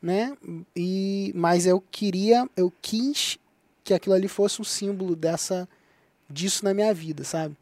né? 0.00 0.36
E 0.74 1.32
mas 1.34 1.66
eu 1.66 1.82
queria, 1.90 2.48
eu 2.56 2.72
quis 2.80 3.38
que 3.82 3.92
aquilo 3.92 4.14
ali 4.14 4.28
fosse 4.28 4.60
um 4.60 4.64
símbolo 4.64 5.16
dessa 5.16 5.68
disso 6.28 6.64
na 6.64 6.72
minha 6.72 6.94
vida, 6.94 7.24
sabe? 7.24 7.56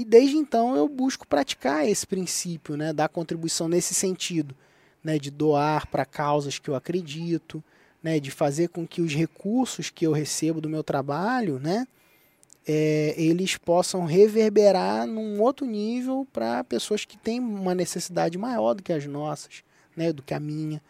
E 0.00 0.04
desde 0.04 0.34
então 0.38 0.74
eu 0.74 0.88
busco 0.88 1.26
praticar 1.26 1.86
esse 1.86 2.06
princípio, 2.06 2.74
né, 2.74 2.90
da 2.90 3.06
contribuição 3.06 3.68
nesse 3.68 3.92
sentido, 3.92 4.56
né, 5.04 5.18
de 5.18 5.30
doar 5.30 5.86
para 5.88 6.06
causas 6.06 6.58
que 6.58 6.70
eu 6.70 6.74
acredito, 6.74 7.62
né, 8.02 8.18
de 8.18 8.30
fazer 8.30 8.68
com 8.68 8.86
que 8.86 9.02
os 9.02 9.14
recursos 9.14 9.90
que 9.90 10.06
eu 10.06 10.12
recebo 10.12 10.58
do 10.58 10.70
meu 10.70 10.82
trabalho, 10.82 11.58
né, 11.58 11.86
é, 12.66 13.14
eles 13.18 13.58
possam 13.58 14.06
reverberar 14.06 15.06
num 15.06 15.38
outro 15.38 15.66
nível 15.66 16.26
para 16.32 16.64
pessoas 16.64 17.04
que 17.04 17.18
têm 17.18 17.38
uma 17.38 17.74
necessidade 17.74 18.38
maior 18.38 18.72
do 18.72 18.82
que 18.82 18.94
as 18.94 19.04
nossas, 19.04 19.62
né, 19.94 20.14
do 20.14 20.22
que 20.22 20.32
a 20.32 20.40
minha. 20.40 20.80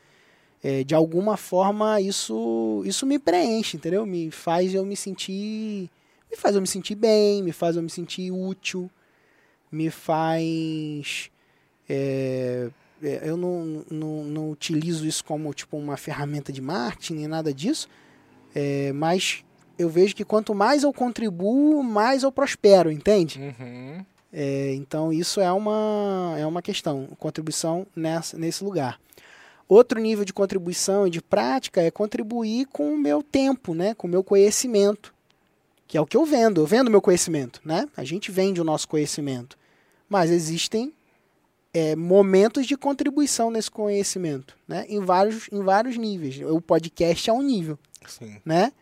É, 0.63 0.85
de 0.85 0.95
alguma 0.95 1.37
forma 1.37 2.01
isso 2.01 2.85
isso 2.87 3.05
me 3.07 3.19
preenche, 3.19 3.77
entendeu? 3.77 4.07
Me 4.07 4.31
faz 4.31 4.73
eu 4.73 4.87
me 4.87 4.95
sentir 4.95 5.91
me 6.31 6.37
faz 6.37 6.55
eu 6.55 6.61
me 6.61 6.67
sentir 6.69 6.95
bem, 6.95 7.43
me 7.43 7.51
faz 7.51 7.75
eu 7.75 7.83
me 7.83 7.91
sentir 7.91 8.31
útil, 8.31 8.89
me 9.71 9.91
faz 9.91 11.31
é, 11.89 12.71
é, 13.03 13.23
eu 13.25 13.37
não, 13.37 13.85
não, 13.91 14.25
não 14.25 14.51
utilizo 14.51 15.07
isso 15.07 15.25
como 15.25 15.53
tipo 15.55 15.77
uma 15.77 15.97
ferramenta 15.97 16.53
de 16.53 16.61
marketing 16.61 17.15
nem 17.15 17.27
nada 17.27 17.53
disso, 17.53 17.89
é, 18.55 18.93
mas 18.93 19.45
eu 19.79 19.89
vejo 19.89 20.15
que 20.15 20.25
quanto 20.25 20.55
mais 20.55 20.83
eu 20.83 20.93
contribuo, 20.93 21.83
mais 21.83 22.23
eu 22.23 22.31
prospero, 22.31 22.91
entende? 22.91 23.41
Uhum. 23.41 24.05
É, 24.33 24.75
então 24.75 25.13
isso 25.13 25.41
é 25.41 25.51
uma, 25.51 26.37
é 26.39 26.47
uma 26.47 26.63
questão, 26.63 27.09
contribuição 27.19 27.87
nessa, 27.97 28.39
nesse 28.39 28.63
lugar. 28.63 29.01
Outro 29.67 30.01
nível 30.01 30.25
de 30.25 30.33
contribuição 30.33 31.07
e 31.07 31.11
de 31.11 31.23
prática 31.23 31.81
é 31.81 31.91
contribuir 31.91 32.67
com 32.67 32.93
o 32.93 32.99
meu 32.99 33.23
tempo, 33.23 33.73
né? 33.73 33.95
com 33.95 34.07
o 34.07 34.11
meu 34.11 34.23
conhecimento, 34.23 35.15
que 35.87 35.97
é 35.97 36.01
o 36.01 36.07
que 36.07 36.17
eu 36.17 36.25
vendo. 36.25 36.61
Eu 36.61 36.67
vendo 36.67 36.91
meu 36.91 37.01
conhecimento. 37.01 37.61
Né? 37.65 37.89
A 37.97 38.03
gente 38.03 38.33
vende 38.33 38.61
o 38.61 38.65
nosso 38.65 38.89
conhecimento. 38.89 39.57
Mas 40.11 40.31
existem 40.31 40.93
é, 41.73 41.95
momentos 41.95 42.67
de 42.67 42.77
contribuição 42.77 43.51
nesse 43.51 43.71
conhecimento, 43.71 44.57
né? 44.67 44.85
em, 44.89 45.01
vários, 45.01 45.49
em 45.53 45.63
vários 45.63 45.97
níveis. 45.97 46.39
O 46.43 46.61
podcast 46.61 47.31
é 47.31 47.33
um 47.33 47.41
nível. 47.43 47.79
Sim. 48.07 48.39
Né? 48.45 48.73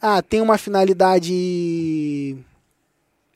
Ah, 0.00 0.22
tem 0.22 0.40
uma 0.40 0.56
finalidade 0.56 2.36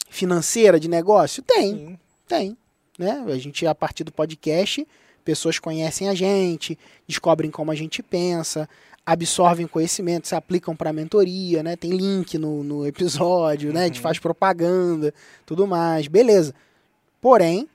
financeira 0.09 0.79
de 0.79 0.89
negócio? 0.89 1.43
Tem, 1.43 1.77
Sim. 1.77 1.99
tem. 2.29 2.57
Né? 2.99 3.25
A 3.27 3.37
gente, 3.39 3.67
a 3.67 3.75
partir 3.75 4.05
do 4.05 4.13
podcast, 4.13 4.87
pessoas 5.25 5.59
conhecem 5.59 6.09
a 6.09 6.15
gente, 6.15 6.79
descobrem 7.09 7.51
como 7.51 7.73
a 7.73 7.75
gente 7.75 8.03
pensa, 8.03 8.69
absorvem 9.05 9.67
conhecimento, 9.67 10.29
se 10.29 10.35
aplicam 10.35 10.77
para 10.77 10.91
a 10.91 10.93
mentoria, 10.93 11.63
né? 11.63 11.75
Tem 11.75 11.91
link 11.91 12.39
no, 12.39 12.63
no 12.63 12.87
episódio, 12.87 13.73
né? 13.73 13.83
A 13.83 13.87
gente 13.87 13.97
Uhum. 13.97 14.03
faz 14.03 14.19
propaganda, 14.21 15.13
tudo 15.45 15.67
mais, 15.67 16.07
beleza. 16.07 16.55
Porém, 17.23 17.67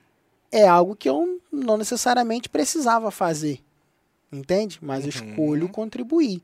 é 0.52 0.68
algo 0.68 0.94
que 0.94 1.08
eu 1.08 1.40
não 1.50 1.76
necessariamente 1.76 2.48
precisava 2.48 3.10
fazer, 3.10 3.60
entende? 4.30 4.78
Mas 4.80 5.04
eu 5.04 5.10
Uhum. 5.22 5.30
escolho 5.30 5.68
contribuir, 5.70 6.40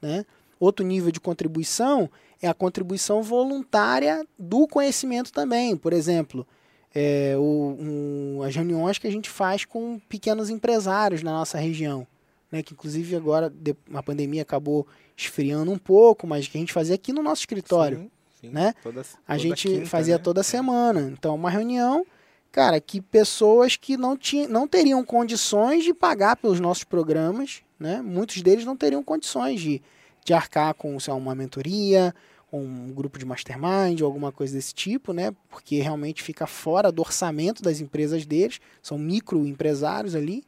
né? 0.00 0.24
Outro 0.58 0.86
nível 0.86 1.10
de 1.10 1.20
contribuição 1.20 2.08
é 2.40 2.48
a 2.48 2.54
contribuição 2.54 3.22
voluntária 3.22 4.24
do 4.38 4.66
conhecimento 4.68 5.32
também. 5.32 5.76
Por 5.76 5.92
exemplo, 5.92 6.46
é, 6.94 7.34
o- 7.36 7.76
um- 7.78 8.42
as 8.42 8.54
reuniões 8.54 8.98
que 8.98 9.06
a 9.06 9.10
gente 9.12 9.28
faz 9.28 9.64
com 9.64 10.00
pequenos 10.08 10.48
empresários 10.48 11.22
na 11.22 11.32
nossa 11.32 11.58
região, 11.58 12.06
né? 12.50 12.62
Que 12.62 12.72
inclusive 12.72 13.14
agora 13.16 13.50
de- 13.50 13.76
a 13.92 14.02
pandemia 14.02 14.42
acabou 14.42 14.86
esfriando 15.16 15.70
um 15.72 15.78
pouco, 15.78 16.26
mas 16.26 16.46
que 16.48 16.56
a 16.56 16.60
gente 16.60 16.72
fazia 16.72 16.94
aqui 16.94 17.12
no 17.12 17.22
nosso 17.22 17.42
escritório 17.42 17.98
Sim, 17.98 18.10
sim. 18.42 18.48
né? 18.50 18.74
Toda- 18.82 19.00
a 19.00 19.04
toda 19.04 19.38
gente 19.38 19.68
quinta, 19.68 19.86
fazia 19.86 20.16
né? 20.16 20.22
toda 20.22 20.42
semana. 20.42 21.02
Então, 21.12 21.34
uma 21.34 21.50
reunião, 21.50 22.04
cara, 22.50 22.80
que 22.80 23.00
pessoas 23.00 23.76
que 23.76 23.96
não, 23.96 24.16
tinham, 24.16 24.48
não 24.48 24.66
teriam 24.66 25.04
condições 25.04 25.84
de 25.84 25.94
pagar 25.94 26.36
pelos 26.36 26.60
nossos 26.60 26.84
programas, 26.84 27.62
né? 27.78 28.02
Muitos 28.02 28.42
deles 28.42 28.64
não 28.64 28.76
teriam 28.76 29.02
condições 29.02 29.60
de, 29.60 29.82
de 30.24 30.34
arcar 30.34 30.74
com 30.74 30.98
sei 30.98 31.12
lá, 31.12 31.18
uma 31.18 31.34
mentoria, 31.34 32.14
um 32.52 32.92
grupo 32.92 33.18
de 33.18 33.26
mastermind, 33.26 34.00
alguma 34.00 34.32
coisa 34.32 34.54
desse 34.54 34.74
tipo, 34.74 35.12
né? 35.12 35.34
Porque 35.48 35.80
realmente 35.80 36.22
fica 36.22 36.46
fora 36.46 36.90
do 36.90 37.02
orçamento 37.02 37.62
das 37.62 37.80
empresas 37.80 38.24
deles, 38.24 38.60
são 38.82 38.98
microempresários 38.98 40.14
ali. 40.14 40.44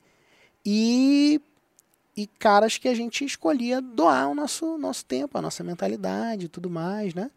E 0.65 1.41
e 2.17 2.27
caras 2.27 2.77
que 2.77 2.89
a 2.89 2.95
gente 2.95 3.25
escolhia 3.25 3.81
doar 3.81 4.29
o 4.29 4.35
nosso, 4.35 4.77
nosso 4.77 5.05
tempo, 5.05 5.39
a 5.39 5.43
nossa 5.43 5.63
mentalidade 5.65 6.47
e 6.47 6.49
tudo 6.49 6.69
mais, 6.69 7.15
né? 7.15 7.31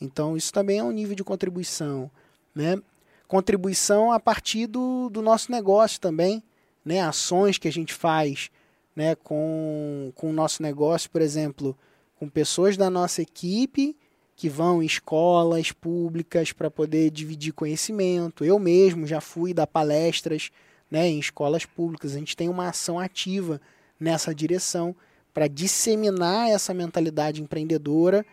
Então, 0.00 0.36
isso 0.36 0.52
também 0.52 0.78
é 0.78 0.84
um 0.84 0.90
nível 0.90 1.16
de 1.16 1.24
contribuição, 1.24 2.10
né? 2.54 2.80
Contribuição 3.26 4.12
a 4.12 4.20
partir 4.20 4.66
do, 4.66 5.08
do 5.08 5.22
nosso 5.22 5.50
negócio 5.50 6.00
também, 6.00 6.42
né? 6.84 7.00
Ações 7.00 7.58
que 7.58 7.68
a 7.68 7.72
gente 7.72 7.92
faz, 7.92 8.50
né? 8.94 9.14
Com, 9.14 10.12
com 10.14 10.30
o 10.30 10.32
nosso 10.32 10.62
negócio, 10.62 11.10
por 11.10 11.22
exemplo, 11.22 11.76
com 12.16 12.28
pessoas 12.28 12.76
da 12.76 12.90
nossa 12.90 13.22
equipe 13.22 13.96
que 14.36 14.48
vão 14.48 14.82
em 14.82 14.86
escolas 14.86 15.70
públicas 15.72 16.52
para 16.52 16.70
poder 16.70 17.10
dividir 17.10 17.52
conhecimento. 17.52 18.44
Eu 18.44 18.58
mesmo 18.58 19.06
já 19.06 19.20
fui 19.20 19.54
dar 19.54 19.66
palestras, 19.66 20.50
né? 20.90 21.08
Em 21.08 21.18
escolas 21.18 21.64
públicas. 21.64 22.14
A 22.14 22.18
gente 22.18 22.36
tem 22.36 22.48
uma 22.48 22.68
ação 22.68 22.98
ativa 22.98 23.60
nessa 23.98 24.34
direção 24.34 24.94
para 25.32 25.48
disseminar 25.48 26.48
essa 26.48 26.72
mentalidade 26.72 27.42
empreendedora 27.42 28.24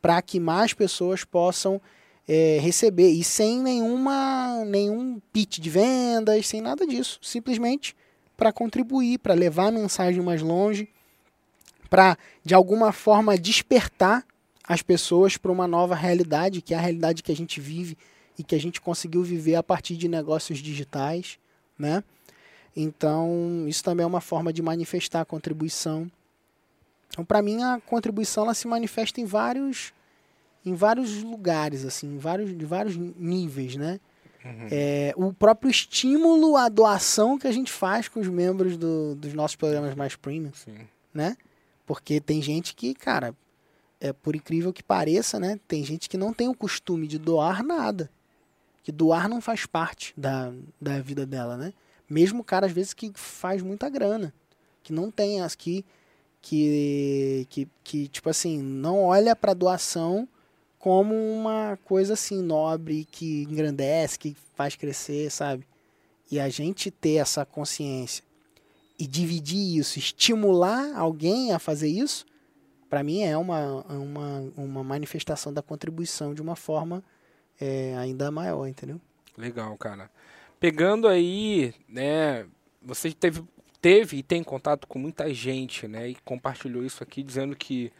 para 0.00 0.22
que 0.22 0.38
mais 0.38 0.72
pessoas 0.72 1.24
possam 1.24 1.80
é, 2.28 2.58
receber 2.60 3.10
e 3.10 3.22
sem 3.22 3.60
nenhuma 3.60 4.64
nenhum 4.64 5.20
pitch 5.32 5.58
de 5.58 5.70
vendas, 5.70 6.46
sem 6.46 6.60
nada 6.60 6.86
disso, 6.86 7.18
simplesmente 7.22 7.96
para 8.36 8.52
contribuir, 8.52 9.18
para 9.18 9.34
levar 9.34 9.68
a 9.68 9.72
mensagem 9.72 10.22
mais 10.22 10.42
longe, 10.42 10.88
para 11.88 12.18
de 12.44 12.54
alguma 12.54 12.92
forma 12.92 13.38
despertar 13.38 14.24
as 14.68 14.82
pessoas 14.82 15.36
para 15.36 15.52
uma 15.52 15.68
nova 15.68 15.94
realidade, 15.94 16.60
que 16.60 16.74
é 16.74 16.76
a 16.76 16.80
realidade 16.80 17.22
que 17.22 17.30
a 17.30 17.36
gente 17.36 17.60
vive 17.60 17.96
e 18.38 18.42
que 18.42 18.54
a 18.54 18.60
gente 18.60 18.80
conseguiu 18.80 19.22
viver 19.22 19.54
a 19.54 19.62
partir 19.62 19.96
de 19.96 20.08
negócios 20.08 20.58
digitais, 20.58 21.38
né? 21.78 22.02
Então, 22.74 23.64
isso 23.66 23.82
também 23.82 24.04
é 24.04 24.06
uma 24.06 24.20
forma 24.20 24.52
de 24.52 24.60
manifestar 24.60 25.22
a 25.22 25.24
contribuição. 25.24 26.10
Então, 27.08 27.24
para 27.24 27.40
mim, 27.40 27.62
a 27.62 27.80
contribuição 27.80 28.44
ela 28.44 28.52
se 28.52 28.68
manifesta 28.68 29.20
em 29.20 29.24
vários, 29.24 29.94
em 30.66 30.74
vários 30.74 31.22
lugares, 31.22 31.84
assim, 31.84 32.14
em 32.14 32.18
vários, 32.18 32.56
de 32.56 32.64
vários 32.66 32.96
níveis, 32.96 33.76
né? 33.76 34.00
Uhum. 34.44 34.68
É, 34.70 35.14
o 35.16 35.32
próprio 35.32 35.70
estímulo 35.70 36.56
à 36.56 36.68
doação 36.68 37.38
que 37.38 37.46
a 37.46 37.52
gente 37.52 37.72
faz 37.72 38.08
com 38.08 38.20
os 38.20 38.28
membros 38.28 38.76
do- 38.76 39.14
dos 39.14 39.32
nossos 39.32 39.56
programas 39.56 39.94
mais 39.94 40.14
premium, 40.16 40.52
Sim. 40.52 40.74
né? 41.14 41.36
Porque 41.86 42.20
tem 42.20 42.42
gente 42.42 42.74
que, 42.74 42.94
cara, 42.94 43.34
é 44.00 44.12
por 44.12 44.36
incrível 44.36 44.72
que 44.72 44.82
pareça, 44.82 45.38
né? 45.40 45.58
Tem 45.66 45.84
gente 45.84 46.08
que 46.08 46.16
não 46.18 46.32
tem 46.32 46.48
o 46.48 46.54
costume 46.54 47.06
de 47.06 47.18
doar 47.18 47.62
nada. 47.64 48.10
Que 48.82 48.92
doar 48.92 49.28
não 49.28 49.40
faz 49.40 49.66
parte 49.66 50.12
da, 50.16 50.52
da 50.80 51.00
vida 51.00 51.24
dela, 51.26 51.56
né? 51.56 51.72
Mesmo 52.08 52.40
o 52.40 52.44
cara, 52.44 52.66
às 52.66 52.72
vezes, 52.72 52.92
que 52.94 53.10
faz 53.14 53.62
muita 53.62 53.88
grana. 53.88 54.32
Que 54.82 54.92
não 54.92 55.10
tem 55.10 55.40
as 55.40 55.54
que. 55.54 55.84
Que, 56.42 57.46
que, 57.50 57.68
que 57.82 58.06
tipo 58.08 58.28
assim, 58.30 58.62
não 58.62 59.00
olha 59.02 59.34
pra 59.34 59.52
doação 59.52 60.28
como 60.86 61.16
uma 61.16 61.76
coisa 61.84 62.12
assim 62.12 62.40
nobre, 62.40 63.08
que 63.10 63.42
engrandece, 63.50 64.16
que 64.16 64.36
faz 64.54 64.76
crescer, 64.76 65.32
sabe? 65.32 65.66
E 66.30 66.38
a 66.38 66.48
gente 66.48 66.92
ter 66.92 67.14
essa 67.14 67.44
consciência 67.44 68.22
e 68.96 69.04
dividir 69.04 69.80
isso, 69.80 69.98
estimular 69.98 70.96
alguém 70.96 71.50
a 71.50 71.58
fazer 71.58 71.88
isso, 71.88 72.24
para 72.88 73.02
mim 73.02 73.22
é 73.22 73.36
uma, 73.36 73.82
uma, 73.88 74.52
uma 74.56 74.84
manifestação 74.84 75.52
da 75.52 75.60
contribuição 75.60 76.32
de 76.32 76.40
uma 76.40 76.54
forma 76.54 77.02
é, 77.60 77.96
ainda 77.96 78.30
maior, 78.30 78.68
entendeu? 78.68 79.00
Legal, 79.36 79.76
cara. 79.76 80.08
Pegando 80.60 81.08
aí, 81.08 81.74
né, 81.88 82.46
você 82.80 83.10
teve, 83.10 83.42
teve 83.80 84.18
e 84.18 84.22
tem 84.22 84.40
contato 84.40 84.86
com 84.86 85.00
muita 85.00 85.34
gente, 85.34 85.88
né, 85.88 86.10
e 86.10 86.14
compartilhou 86.24 86.84
isso 86.84 87.02
aqui 87.02 87.24
dizendo 87.24 87.56
que 87.56 87.92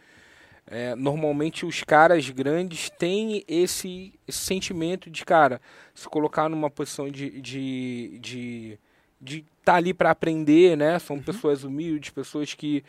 é, 0.69 0.95
normalmente 0.95 1.65
os 1.65 1.81
caras 1.81 2.29
grandes 2.29 2.89
têm 2.89 3.43
esse, 3.47 4.13
esse 4.27 4.39
sentimento 4.39 5.09
de, 5.09 5.23
cara, 5.23 5.61
se 5.95 6.07
colocar 6.09 6.49
numa 6.49 6.69
posição 6.69 7.09
de 7.09 7.41
de 7.41 8.19
de 8.19 8.79
de 9.19 9.45
estar 9.59 9.75
ali 9.75 9.93
para 9.93 10.11
aprender, 10.11 10.77
né? 10.77 10.99
São 10.99 11.19
pessoas 11.21 11.63
humildes, 11.63 12.09
pessoas 12.11 12.53
que 12.53 12.83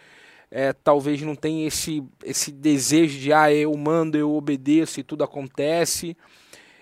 é, 0.51 0.73
talvez 0.73 1.23
não 1.23 1.37
tenham 1.37 1.69
esse 1.69 2.03
esse 2.25 2.51
desejo 2.51 3.19
de 3.19 3.33
ah, 3.33 3.53
eu 3.53 3.73
mando, 3.77 4.19
eu 4.19 4.35
obedeço 4.35 4.99
e 4.99 5.05
tudo 5.05 5.23
acontece. 5.23 6.17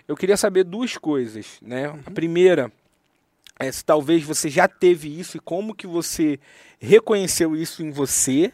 Eu 0.07 0.15
queria 0.15 0.37
saber 0.37 0.63
duas 0.63 0.97
coisas, 0.97 1.59
né? 1.61 1.87
A 2.05 2.11
primeira 2.11 2.71
é 3.59 3.71
se 3.71 3.85
talvez 3.85 4.23
você 4.23 4.49
já 4.49 4.67
teve 4.67 5.19
isso 5.19 5.37
e 5.37 5.39
como 5.39 5.75
que 5.75 5.85
você 5.85 6.39
reconheceu 6.79 7.55
isso 7.55 7.83
em 7.83 7.91
você. 7.91 8.51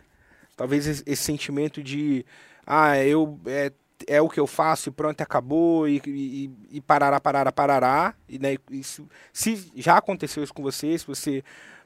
Talvez 0.56 0.88
esse, 0.88 1.16
sentimento 1.16 1.82
de 1.82 2.26
ah, 2.66 2.98
eu 2.98 3.40
é, 3.46 3.72
é 4.08 4.22
o 4.22 4.30
que 4.30 4.40
eu 4.40 4.48
faço 4.48 4.90
e 4.90 4.92
pronto, 4.92 5.22
acabou, 5.22 5.88
e, 5.88 6.02
e, 6.06 6.52
e 6.72 6.82
parará, 6.82 7.20
parará, 7.20 7.52
parará. 7.52 8.16
E, 8.28 8.40
né, 8.40 8.58
se, 8.82 9.04
se, 9.32 9.72
já 9.76 9.98
aconteceu 9.98 10.44
isso 10.44 10.54
com 10.54 10.64
você, 10.64 10.98
se 10.98 11.06
você 11.06 11.44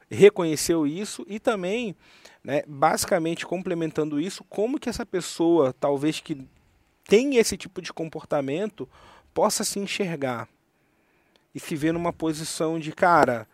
reconheceu 0.09 0.87
isso, 0.87 1.25
e 1.27 1.39
também, 1.39 1.95
né, 2.43 2.63
basicamente 2.67 3.45
complementando 3.45 4.19
isso, 4.19 4.43
como 4.45 4.79
que 4.79 4.89
essa 4.89 5.05
pessoa, 5.05 5.73
talvez 5.79 6.19
que 6.19 6.47
tem 7.05 7.37
esse 7.37 7.57
tipo 7.57 7.81
de 7.81 7.91
comportamento, 7.93 8.87
possa 9.33 9.63
se 9.63 9.79
enxergar 9.79 10.47
e 11.53 11.59
se 11.59 11.75
ver 11.75 11.91
numa 11.91 12.13
posição 12.13 12.79
de, 12.79 12.91
cara, 12.91 13.47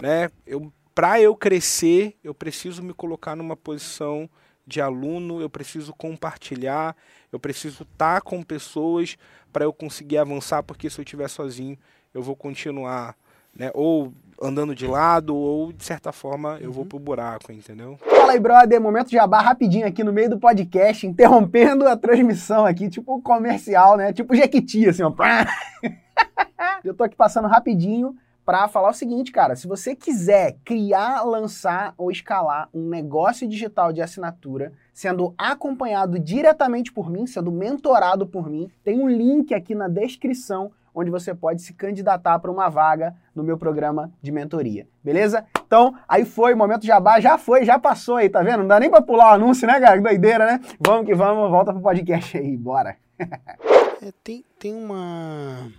né, 0.00 0.30
eu, 0.46 0.72
para 0.94 1.20
eu 1.20 1.34
crescer, 1.34 2.16
eu 2.22 2.34
preciso 2.34 2.82
me 2.82 2.94
colocar 2.94 3.36
numa 3.36 3.56
posição 3.56 4.28
de 4.68 4.80
aluno, 4.82 5.40
eu 5.40 5.48
preciso 5.48 5.94
compartilhar, 5.94 6.94
eu 7.32 7.40
preciso 7.40 7.84
estar 7.84 8.16
tá 8.16 8.20
com 8.20 8.42
pessoas 8.42 9.16
para 9.50 9.64
eu 9.64 9.72
conseguir 9.72 10.18
avançar, 10.18 10.62
porque 10.62 10.90
se 10.90 11.00
eu 11.00 11.02
estiver 11.02 11.28
sozinho, 11.28 11.76
eu 12.12 12.22
vou 12.22 12.36
continuar, 12.36 13.16
né, 13.56 13.70
ou 13.72 14.12
andando 14.40 14.74
de 14.74 14.86
lado, 14.86 15.34
ou 15.34 15.72
de 15.72 15.82
certa 15.82 16.12
forma 16.12 16.58
eu 16.60 16.70
vou 16.70 16.82
uhum. 16.82 16.88
pro 16.88 16.98
buraco, 16.98 17.50
entendeu? 17.50 17.96
Fala 17.96 18.32
aí, 18.32 18.38
brother, 18.38 18.80
momento 18.80 19.10
jabá 19.10 19.40
rapidinho 19.40 19.86
aqui 19.86 20.04
no 20.04 20.12
meio 20.12 20.30
do 20.30 20.38
podcast, 20.38 21.06
interrompendo 21.06 21.88
a 21.88 21.96
transmissão 21.96 22.66
aqui, 22.66 22.90
tipo 22.90 23.20
comercial, 23.22 23.96
né? 23.96 24.12
Tipo 24.12 24.36
Jequiti, 24.36 24.86
assim, 24.86 25.02
ó. 25.02 25.12
eu 26.84 26.94
tô 26.94 27.04
aqui 27.04 27.16
passando 27.16 27.48
rapidinho 27.48 28.14
para 28.48 28.66
falar 28.66 28.88
o 28.88 28.94
seguinte, 28.94 29.30
cara, 29.30 29.54
se 29.54 29.68
você 29.68 29.94
quiser 29.94 30.56
criar, 30.64 31.22
lançar 31.22 31.92
ou 31.98 32.10
escalar 32.10 32.70
um 32.72 32.88
negócio 32.88 33.46
digital 33.46 33.92
de 33.92 34.00
assinatura, 34.00 34.72
sendo 34.94 35.34
acompanhado 35.36 36.18
diretamente 36.18 36.90
por 36.90 37.10
mim, 37.10 37.26
sendo 37.26 37.52
mentorado 37.52 38.26
por 38.26 38.48
mim, 38.48 38.70
tem 38.82 38.98
um 38.98 39.06
link 39.06 39.52
aqui 39.52 39.74
na 39.74 39.86
descrição 39.86 40.72
onde 40.94 41.10
você 41.10 41.34
pode 41.34 41.60
se 41.60 41.74
candidatar 41.74 42.38
para 42.38 42.50
uma 42.50 42.70
vaga 42.70 43.14
no 43.34 43.44
meu 43.44 43.58
programa 43.58 44.10
de 44.22 44.32
mentoria. 44.32 44.88
Beleza? 45.04 45.44
Então, 45.66 45.94
aí 46.08 46.24
foi, 46.24 46.54
momento 46.54 46.86
jabá, 46.86 47.20
já 47.20 47.36
foi, 47.36 47.66
já 47.66 47.78
passou 47.78 48.16
aí, 48.16 48.30
tá 48.30 48.42
vendo? 48.42 48.60
Não 48.60 48.68
dá 48.68 48.80
nem 48.80 48.88
para 48.88 49.02
pular 49.02 49.32
o 49.32 49.34
anúncio, 49.34 49.66
né, 49.66 49.78
cara? 49.78 49.98
Que 49.98 50.02
doideira, 50.02 50.46
né? 50.46 50.60
Vamos 50.80 51.04
que 51.04 51.14
vamos, 51.14 51.50
volta 51.50 51.70
pro 51.70 51.82
podcast 51.82 52.38
aí, 52.38 52.56
bora. 52.56 52.96
é, 53.20 54.10
tem, 54.24 54.42
tem 54.58 54.74
uma 54.74 55.70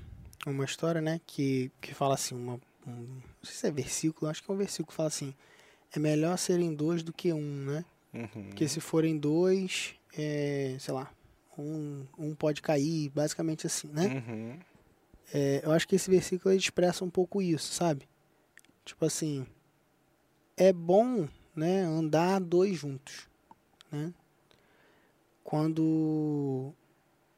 uma 0.45 0.65
história, 0.65 1.01
né, 1.01 1.19
que, 1.25 1.71
que 1.81 1.93
fala 1.93 2.13
assim, 2.13 2.35
uma, 2.35 2.59
um, 2.87 2.91
não 2.91 3.43
sei 3.43 3.55
se 3.55 3.67
é 3.67 3.71
versículo, 3.71 4.29
acho 4.29 4.43
que 4.43 4.49
é 4.49 4.53
um 4.53 4.57
versículo 4.57 4.87
que 4.87 4.93
fala 4.93 5.07
assim, 5.07 5.33
é 5.93 5.99
melhor 5.99 6.37
serem 6.37 6.73
dois 6.73 7.03
do 7.03 7.11
que 7.11 7.33
um, 7.33 7.65
né? 7.65 7.85
Uhum. 8.13 8.27
Porque 8.47 8.67
se 8.67 8.79
forem 8.79 9.17
dois, 9.17 9.95
é, 10.17 10.75
sei 10.79 10.93
lá, 10.93 11.11
um, 11.57 12.05
um 12.17 12.35
pode 12.35 12.61
cair, 12.61 13.09
basicamente 13.09 13.67
assim, 13.67 13.87
né? 13.87 14.23
Uhum. 14.27 14.59
É, 15.33 15.61
eu 15.63 15.71
acho 15.71 15.87
que 15.87 15.95
esse 15.95 16.09
versículo 16.09 16.53
expressa 16.53 17.03
um 17.03 17.09
pouco 17.09 17.41
isso, 17.41 17.73
sabe? 17.73 18.07
Tipo 18.85 19.05
assim, 19.05 19.45
é 20.57 20.73
bom, 20.73 21.27
né, 21.55 21.81
andar 21.81 22.39
dois 22.39 22.77
juntos, 22.77 23.27
né? 23.91 24.13
Quando 25.43 26.73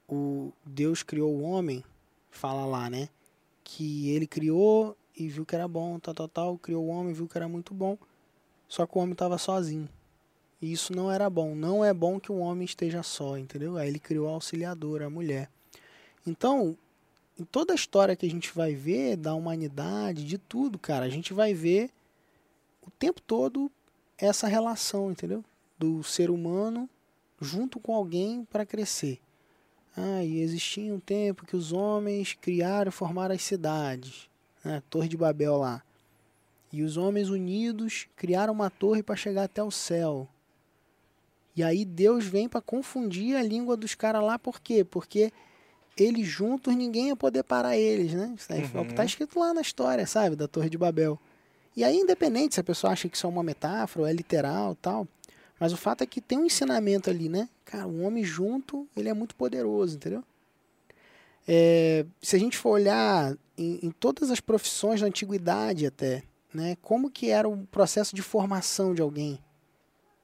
o 0.08 0.52
Deus 0.66 1.02
criou 1.02 1.34
o 1.34 1.44
homem, 1.44 1.84
fala 2.32 2.66
lá, 2.66 2.90
né? 2.90 3.10
Que 3.64 4.10
ele 4.10 4.26
criou 4.26 4.98
e 5.16 5.28
viu 5.28 5.46
que 5.46 5.56
era 5.56 5.68
bom, 5.68 6.00
tal, 6.00 6.14
tal, 6.14 6.28
tal, 6.28 6.58
criou 6.58 6.86
o 6.86 6.88
homem, 6.88 7.14
viu 7.14 7.28
que 7.28 7.38
era 7.38 7.48
muito 7.48 7.74
bom. 7.74 7.98
Só 8.68 8.88
que 8.88 8.98
o 8.98 9.02
homem 9.02 9.14
estava 9.14 9.38
sozinho. 9.38 9.88
E 10.62 10.72
isso 10.72 10.96
não 10.96 11.12
era 11.12 11.30
bom. 11.30 11.54
Não 11.54 11.84
é 11.84 11.94
bom 11.94 12.20
que 12.20 12.32
o 12.32 12.38
homem 12.38 12.66
esteja 12.66 13.04
só, 13.04 13.38
entendeu? 13.38 13.78
Aí 13.78 13.90
ele 13.90 14.00
criou 14.00 14.28
a 14.28 14.32
auxiliadora, 14.32 15.08
a 15.08 15.10
mulher. 15.10 15.50
Então, 16.26 16.78
em 17.38 17.44
toda 17.44 17.74
a 17.74 17.76
história 17.76 18.16
que 18.16 18.26
a 18.26 18.30
gente 18.30 18.54
vai 18.54 18.74
ver 18.74 19.18
da 19.18 19.34
humanidade, 19.34 20.24
de 20.24 20.38
tudo, 20.38 20.80
cara, 20.80 21.06
a 21.06 21.10
gente 21.10 21.34
vai 21.34 21.54
ver 21.54 21.90
o 22.86 22.92
tempo 22.92 23.22
todo 23.22 23.72
essa 24.18 24.48
relação, 24.48 25.12
entendeu? 25.12 25.44
Do 25.78 26.04
ser 26.04 26.30
humano 26.30 26.90
junto 27.40 27.80
com 27.80 27.96
alguém 27.96 28.46
para 28.46 28.66
crescer. 28.66 29.20
Ah, 29.96 30.24
e 30.24 30.40
existia 30.40 30.94
um 30.94 31.00
tempo 31.00 31.46
que 31.46 31.56
os 31.56 31.74
homens 31.74 32.38
criaram 32.40 32.90
e 32.90 32.94
formaram 32.94 33.36
as 33.36 33.42
cidades, 33.42 34.30
né? 34.64 34.82
Torre 34.90 35.08
de 35.08 35.18
Babel 35.18 35.58
lá. 35.58 35.84
E 36.72 36.84
os 36.84 36.96
homens 36.96 37.30
unidos 37.30 38.08
criaram 38.16 38.54
uma 38.54 38.70
torre 38.70 39.04
para 39.04 39.16
chegar 39.16 39.44
até 39.44 39.62
o 39.62 39.72
céu. 39.72 40.28
E 41.56 41.64
aí 41.64 41.84
Deus 41.84 42.26
vem 42.26 42.48
para 42.48 42.62
confundir 42.62 43.36
a 43.36 43.44
língua 43.44 43.76
dos 43.76 43.94
caras 43.94 44.24
lá, 44.24 44.40
por 44.40 44.62
quê? 44.62 44.86
Porque 44.86 45.34
eles 45.98 46.26
juntos 46.26 46.74
ninguém 46.76 47.10
ia 47.10 47.16
poder 47.16 47.44
parar 47.44 47.78
eles, 47.78 48.14
né? 48.14 48.34
Isso 48.38 48.52
aí 48.52 48.62
uhum. 48.62 48.70
é 48.74 48.82
o 48.82 48.86
que 48.86 48.92
está 48.92 49.02
uhum. 49.02 49.08
escrito 49.08 49.40
lá 49.40 49.54
na 49.54 49.62
história, 49.62 50.08
sabe? 50.08 50.38
Da 50.38 50.48
Torre 50.48 50.70
de 50.70 50.78
Babel. 50.78 51.20
E 51.76 51.84
aí, 51.84 51.98
independente 51.98 52.56
se 52.56 52.62
a 52.62 52.64
pessoa 52.64 52.92
acha 52.92 53.08
que 53.08 53.16
isso 53.16 53.26
é 53.26 53.30
uma 53.30 53.44
metáfora, 53.44 54.04
ou 54.04 54.08
é 54.08 54.14
literal 54.14 54.76
tal, 54.76 55.08
mas 55.62 55.72
o 55.72 55.78
fato 55.78 56.04
é 56.04 56.08
que 56.08 56.20
tem 56.20 56.40
um 56.40 56.46
ensinamento 56.46 57.08
ali, 57.08 57.30
né? 57.30 57.48
Cara, 57.64 57.88
um 57.88 58.04
homem 58.04 58.24
junto, 58.24 58.90
ele 58.98 59.08
é 59.08 59.14
muito 59.14 59.36
poderoso, 59.36 59.96
entendeu? 59.96 60.24
É, 61.48 62.04
se 62.20 62.36
a 62.36 62.40
gente 62.40 62.58
for 62.58 62.72
olhar 62.72 63.38
em, 63.56 63.78
em, 63.84 63.92
todas 63.92 64.32
as 64.32 64.40
profissões 64.40 65.02
da 65.02 65.06
antiguidade 65.06 65.86
até, 65.86 66.24
né? 66.52 66.76
Como 66.82 67.12
que 67.12 67.30
era 67.30 67.48
o 67.48 67.64
processo 67.68 68.16
de 68.16 68.24
formação 68.24 68.96
de 68.96 69.04
alguém? 69.04 69.38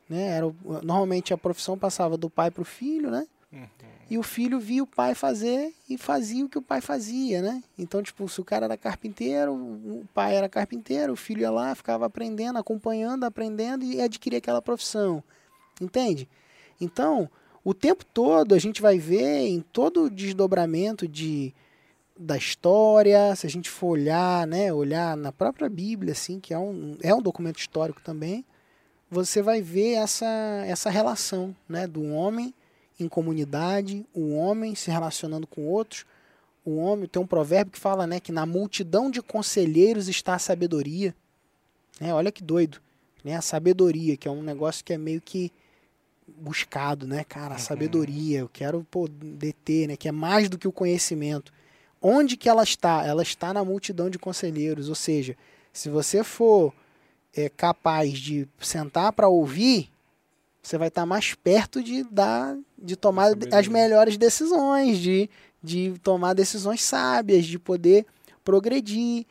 Né? 0.09 0.23
Era, 0.29 0.51
normalmente 0.81 1.31
a 1.31 1.37
profissão 1.37 1.77
passava 1.77 2.17
do 2.17 2.31
pai 2.31 2.49
para 2.49 2.63
o 2.63 2.65
filho, 2.65 3.11
né? 3.11 3.27
Uhum. 3.51 3.67
E 4.09 4.17
o 4.17 4.23
filho 4.23 4.59
via 4.59 4.83
o 4.83 4.87
pai 4.87 5.15
fazer 5.15 5.73
e 5.89 5.97
fazia 5.97 6.45
o 6.45 6.49
que 6.49 6.57
o 6.57 6.61
pai 6.61 6.81
fazia, 6.81 7.41
né? 7.41 7.63
Então, 7.77 8.03
tipo, 8.03 8.27
se 8.27 8.39
o 8.41 8.45
cara 8.45 8.65
era 8.65 8.77
carpinteiro, 8.77 9.53
o 9.53 10.05
pai 10.13 10.35
era 10.35 10.49
carpinteiro, 10.49 11.13
o 11.13 11.17
filho 11.17 11.41
ia 11.41 11.51
lá, 11.51 11.73
ficava 11.75 12.05
aprendendo, 12.05 12.59
acompanhando, 12.59 13.23
aprendendo 13.23 13.83
e 13.85 14.01
adquiria 14.01 14.39
aquela 14.39 14.61
profissão. 14.61 15.23
Entende? 15.79 16.27
Então, 16.79 17.29
o 17.63 17.73
tempo 17.73 18.05
todo 18.05 18.53
a 18.53 18.59
gente 18.59 18.81
vai 18.81 18.97
ver 18.97 19.47
em 19.47 19.61
todo 19.61 20.03
o 20.03 20.09
desdobramento 20.09 21.07
de 21.07 21.53
da 22.19 22.35
história, 22.35 23.35
se 23.35 23.45
a 23.45 23.49
gente 23.49 23.69
for 23.69 23.89
olhar, 23.89 24.47
né, 24.47 24.73
olhar 24.73 25.15
na 25.15 25.31
própria 25.31 25.69
Bíblia, 25.69 26.13
assim, 26.13 26.39
que 26.39 26.51
é 26.51 26.57
um, 26.57 26.97
é 27.03 27.13
um 27.13 27.21
documento 27.21 27.59
histórico 27.59 28.01
também, 28.01 28.43
você 29.09 29.39
vai 29.41 29.61
ver 29.61 29.93
essa, 29.93 30.25
essa 30.65 30.89
relação, 30.89 31.55
né, 31.69 31.85
do 31.85 32.03
homem 32.05 32.53
em 32.99 33.07
comunidade, 33.07 34.05
o 34.13 34.33
homem 34.35 34.75
se 34.75 34.89
relacionando 34.89 35.45
com 35.45 35.67
outros. 35.67 36.05
O 36.65 36.77
homem 36.77 37.07
tem 37.07 37.21
um 37.21 37.27
provérbio 37.27 37.71
que 37.71 37.79
fala, 37.79 38.05
né, 38.05 38.19
que 38.19 38.31
na 38.31 38.45
multidão 38.45 39.09
de 39.09 39.21
conselheiros 39.21 40.07
está 40.07 40.35
a 40.35 40.39
sabedoria. 40.39 41.15
Né? 41.99 42.13
Olha 42.13 42.31
que 42.31 42.43
doido, 42.43 42.81
né? 43.23 43.35
A 43.35 43.41
sabedoria, 43.41 44.17
que 44.17 44.27
é 44.27 44.31
um 44.31 44.43
negócio 44.43 44.83
que 44.83 44.93
é 44.93 44.97
meio 44.97 45.21
que 45.21 45.51
buscado, 46.27 47.07
né, 47.07 47.23
cara? 47.23 47.53
A 47.53 47.57
uhum. 47.57 47.63
sabedoria, 47.63 48.39
eu 48.39 48.49
quero 48.49 48.85
poder 48.91 49.53
ter, 49.63 49.87
né, 49.87 49.95
que 49.95 50.07
é 50.07 50.11
mais 50.11 50.49
do 50.49 50.57
que 50.57 50.67
o 50.67 50.71
conhecimento. 50.71 51.53
Onde 52.01 52.37
que 52.37 52.49
ela 52.49 52.63
está? 52.63 53.05
Ela 53.05 53.23
está 53.23 53.53
na 53.53 53.63
multidão 53.63 54.09
de 54.09 54.19
conselheiros, 54.19 54.89
ou 54.89 54.95
seja, 54.95 55.35
se 55.71 55.89
você 55.89 56.23
for 56.23 56.73
é, 57.35 57.49
capaz 57.49 58.17
de 58.19 58.47
sentar 58.59 59.13
para 59.13 59.27
ouvir, 59.27 59.89
você 60.67 60.77
vai 60.77 60.89
estar 60.89 61.05
mais 61.05 61.33
perto 61.33 61.81
de 61.81 62.03
dar, 62.03 62.57
de 62.77 62.97
tomar 62.97 63.31
as 63.53 63.67
melhores 63.69 64.17
decisões, 64.17 64.97
de, 64.97 65.29
de 65.63 65.93
tomar 66.03 66.33
decisões 66.33 66.83
sábias, 66.83 67.45
de 67.45 67.57
poder 67.57 68.05
progredir. 68.43 69.25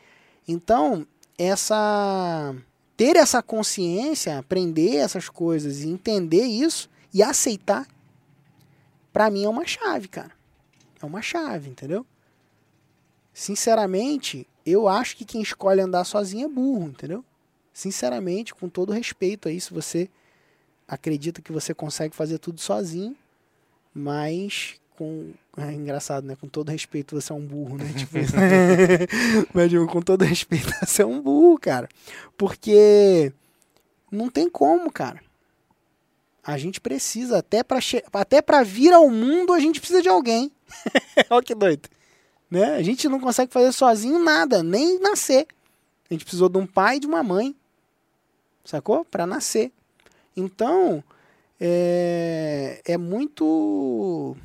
Então, 0.47 1.05
essa 1.37 2.55
ter 2.95 3.15
essa 3.15 3.43
consciência, 3.43 4.39
aprender 4.39 4.95
essas 4.95 5.29
coisas 5.29 5.83
e 5.83 5.89
entender 5.89 6.43
isso 6.43 6.89
e 7.13 7.21
aceitar, 7.21 7.87
para 9.13 9.29
mim 9.29 9.43
é 9.45 9.49
uma 9.49 9.67
chave, 9.67 10.07
cara. 10.07 10.31
É 10.99 11.05
uma 11.05 11.21
chave, 11.21 11.69
entendeu? 11.69 12.03
Sinceramente, 13.31 14.47
eu 14.65 14.87
acho 14.87 15.15
que 15.15 15.23
quem 15.23 15.43
escolhe 15.43 15.81
andar 15.81 16.03
sozinho 16.03 16.45
é 16.45 16.49
burro, 16.49 16.87
entendeu? 16.87 17.23
Sinceramente, 17.71 18.55
com 18.55 18.67
todo 18.67 18.91
respeito 18.91 19.47
aí, 19.47 19.61
se 19.61 19.71
você 19.71 20.09
acredita 20.87 21.41
que 21.41 21.51
você 21.51 21.73
consegue 21.73 22.15
fazer 22.15 22.37
tudo 22.39 22.61
sozinho, 22.61 23.15
mas 23.93 24.79
com. 24.97 25.31
É 25.57 25.71
engraçado, 25.71 26.25
né? 26.25 26.35
Com 26.39 26.47
todo 26.47 26.69
respeito, 26.69 27.19
você 27.19 27.31
é 27.31 27.35
um 27.35 27.45
burro, 27.45 27.77
né? 27.77 27.91
Tipo, 27.97 28.17
mas 29.53 29.69
digo, 29.69 29.87
com 29.87 30.01
todo 30.01 30.23
respeito, 30.23 30.71
você 30.85 31.01
é 31.03 31.05
um 31.05 31.21
burro, 31.21 31.57
cara. 31.59 31.87
Porque 32.37 33.31
não 34.11 34.29
tem 34.29 34.49
como, 34.49 34.91
cara. 34.91 35.21
A 36.43 36.57
gente 36.57 36.79
precisa, 36.79 37.39
até 37.39 37.61
para 37.61 37.79
até 38.13 38.41
pra 38.41 38.63
vir 38.63 38.93
ao 38.93 39.09
mundo, 39.09 39.51
a 39.51 39.59
gente 39.59 39.79
precisa 39.79 40.01
de 40.01 40.07
alguém. 40.07 40.51
Olha 41.29 41.43
que 41.43 41.53
doido. 41.53 41.89
Né? 42.49 42.75
A 42.75 42.81
gente 42.81 43.09
não 43.09 43.19
consegue 43.19 43.51
fazer 43.51 43.73
sozinho 43.73 44.17
nada, 44.19 44.63
nem 44.63 44.97
nascer. 44.99 45.45
A 46.09 46.13
gente 46.13 46.23
precisou 46.23 46.47
de 46.47 46.57
um 46.57 46.65
pai 46.65 46.97
e 46.97 46.99
de 47.01 47.07
uma 47.07 47.21
mãe. 47.21 47.53
Sacou? 48.63 49.03
Para 49.03 49.27
nascer. 49.27 49.73
Então, 50.37 51.03
é, 51.59 52.79
é 52.85 52.97
muito 52.97 54.37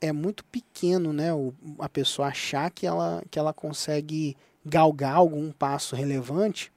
é 0.00 0.10
muito 0.12 0.44
pequeno, 0.46 1.12
né? 1.12 1.32
O, 1.32 1.54
a 1.78 1.88
pessoa 1.88 2.28
achar 2.28 2.70
que 2.70 2.86
ela, 2.86 3.22
que 3.30 3.38
ela 3.38 3.52
consegue 3.52 4.36
galgar 4.64 5.16
algum 5.16 5.52
passo 5.52 5.94
relevante 5.94 6.72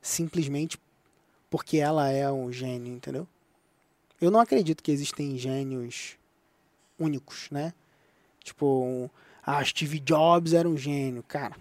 simplesmente 0.00 0.78
porque 1.50 1.78
ela 1.78 2.08
é 2.08 2.30
um 2.30 2.52
gênio, 2.52 2.94
entendeu? 2.94 3.26
Eu 4.20 4.30
não 4.30 4.40
acredito 4.40 4.82
que 4.82 4.92
existem 4.92 5.36
gênios 5.36 6.16
únicos, 6.98 7.48
né? 7.50 7.72
Tipo, 8.42 9.10
ah, 9.42 9.64
Steve 9.64 9.98
Jobs 9.98 10.52
era 10.52 10.68
um 10.68 10.76
gênio. 10.76 11.22
Cara, 11.24 11.56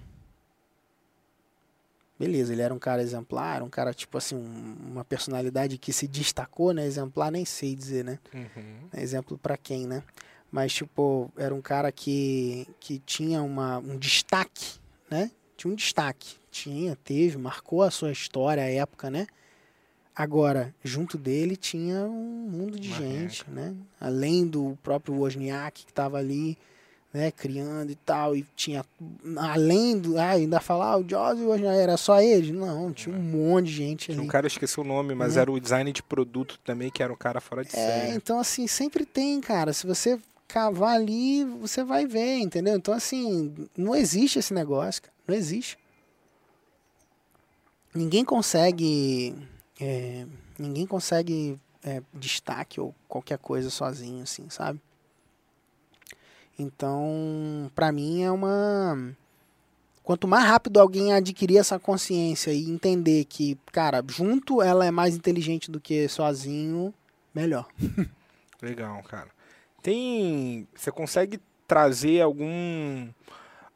beleza, 2.20 2.52
ele 2.52 2.62
era 2.62 2.74
um 2.74 2.80
cara 2.80 3.02
exemplar, 3.02 3.64
um 3.64 3.70
cara, 3.70 3.94
tipo 3.94 4.18
assim, 4.18 4.36
um, 4.36 4.76
uma 4.92 5.06
personalidade 5.06 5.78
que 5.78 5.94
se 5.94 6.06
destacou, 6.06 6.74
né? 6.74 6.86
Exemplar, 6.86 7.32
nem 7.32 7.46
sei 7.46 7.74
dizer, 7.74 8.04
né? 8.04 8.20
Uhum. 8.34 8.90
Exemplo 9.02 9.38
para 9.38 9.56
quem, 9.56 9.88
né? 9.88 10.04
Mas, 10.52 10.74
tipo, 10.74 11.32
era 11.38 11.56
um 11.56 11.62
cara 11.62 11.92
que, 11.92 12.68
que 12.80 13.00
tinha 13.00 13.42
uma, 13.42 13.78
um 13.78 13.98
destaque, 13.98 14.80
né? 15.10 15.32
Tinha 15.56 15.72
um 15.72 15.76
destaque. 15.76 16.38
Tinha, 16.52 16.98
teve, 17.04 17.38
marcou 17.38 17.84
a 17.84 17.92
sua 17.92 18.12
história, 18.12 18.64
a 18.64 18.70
época, 18.70 19.10
né? 19.10 19.28
Agora, 20.16 20.76
junto 20.84 21.18
dele 21.18 21.56
tinha 21.56 22.02
um 22.02 22.50
mundo 22.50 22.78
de 22.78 22.90
Uma 22.90 22.98
gente, 22.98 23.50
né? 23.50 23.74
Além 24.02 24.46
do 24.46 24.78
próprio 24.84 25.16
Wozniak 25.16 25.86
que 25.86 25.92
estava 25.92 26.18
ali, 26.18 26.58
né, 27.14 27.32
criando 27.32 27.92
e 27.92 27.96
tal, 27.96 28.36
e 28.36 28.46
tinha 28.56 28.86
além 29.38 29.98
do, 29.98 30.18
ah, 30.20 30.30
ainda 30.30 30.60
falar, 30.60 30.92
ah, 30.94 30.98
o 30.98 31.04
Jobs 31.04 31.40
e 31.42 31.44
o 31.44 31.50
Wozniak 31.50 31.78
era 31.78 31.98
só 31.98 32.22
eles? 32.22 32.52
Não, 32.52 32.92
tinha 32.94 33.16
um 33.16 33.20
monte 33.20 33.66
de 33.68 33.72
gente 33.74 34.06
Tinha 34.06 34.18
ali. 34.18 34.26
um 34.28 34.30
cara, 34.30 34.46
esqueci 34.46 34.80
o 34.80 34.84
nome, 34.84 35.16
mas 35.16 35.36
Né? 35.36 35.42
era 35.42 35.52
o 35.52 35.60
design 35.60 35.92
de 35.92 36.04
produto 36.04 36.60
também, 36.64 36.92
que 36.92 37.02
era 37.02 37.12
um 37.12 37.16
cara 37.18 37.42
fora 37.42 37.64
de 37.64 37.70
É, 37.70 37.72
série. 37.72 38.16
então 38.16 38.40
assim, 38.40 38.68
sempre 38.68 39.06
tem, 39.06 39.42
cara. 39.42 39.74
Se 39.74 39.88
você 39.88 40.20
cavar 40.48 40.96
ali, 40.96 41.44
você 41.46 41.84
vai 41.84 42.06
ver, 42.06 42.38
entendeu? 42.40 42.76
Então 42.76 42.94
assim, 42.94 43.54
não 43.76 43.96
existe 43.96 44.38
esse 44.40 44.54
negócio, 44.54 45.02
cara. 45.02 45.14
Não 45.28 45.36
existe. 45.36 45.78
Ninguém 47.94 48.24
consegue. 48.24 49.36
é, 49.82 50.26
ninguém 50.58 50.86
consegue 50.86 51.58
é, 51.84 52.02
destaque 52.14 52.80
ou 52.80 52.94
qualquer 53.08 53.38
coisa 53.40 53.70
sozinho, 53.70 54.22
assim, 54.24 54.48
sabe? 54.50 54.80
Então, 56.60 57.72
pra 57.74 57.92
mim 57.92 58.22
é 58.24 58.30
uma. 58.30 59.16
Quanto 60.04 60.28
mais 60.28 60.46
rápido 60.46 60.80
alguém 60.80 61.14
adquirir 61.14 61.58
essa 61.58 61.80
consciência 61.80 62.52
e 62.52 62.70
entender 62.70 63.24
que, 63.26 63.58
cara, 63.72 64.04
junto 64.08 64.62
ela 64.62 64.86
é 64.86 64.92
mais 64.92 65.16
inteligente 65.16 65.72
do 65.72 65.80
que 65.80 66.08
sozinho, 66.10 66.94
melhor. 67.34 67.68
Legal, 68.62 69.02
cara. 69.04 69.30
Tem. 69.82 70.68
Você 70.76 70.92
consegue 70.92 71.40
trazer 71.66 72.22
algum 72.22 73.08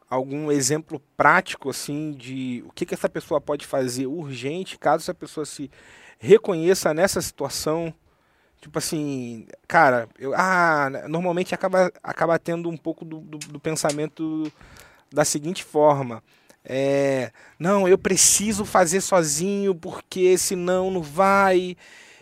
algum 0.10 0.52
exemplo 0.52 1.02
prático 1.18 1.70
assim 1.70 2.12
de 2.12 2.64
o 2.68 2.72
que, 2.72 2.86
que 2.86 2.94
essa 2.94 3.10
pessoa 3.10 3.42
pode 3.42 3.66
fazer 3.66 4.06
urgente 4.06 4.78
caso 4.78 5.04
essa 5.04 5.14
pessoa 5.14 5.46
se 5.46 5.72
reconheça 6.20 6.94
nessa 6.94 7.22
situação? 7.22 7.94
Tipo 8.64 8.80
assim, 8.80 9.46
cara, 9.68 10.08
eu, 10.18 10.34
ah, 10.34 10.90
normalmente 11.10 11.54
acaba, 11.54 11.92
acaba 12.02 12.40
tendo 12.40 12.70
um 12.70 12.78
pouco 12.78 13.04
do, 13.04 13.20
do, 13.20 13.38
do 13.38 13.60
pensamento 13.60 14.50
da 15.12 15.26
seguinte 15.26 15.66
forma. 15.66 16.24
É, 16.64 17.34
não, 17.60 17.90
eu 17.90 17.98
preciso 17.98 18.64
fazer 18.64 19.02
sozinho 19.02 19.76
porque 19.76 20.38
senão 20.38 20.90
não 20.90 21.02
vai. 21.02 21.76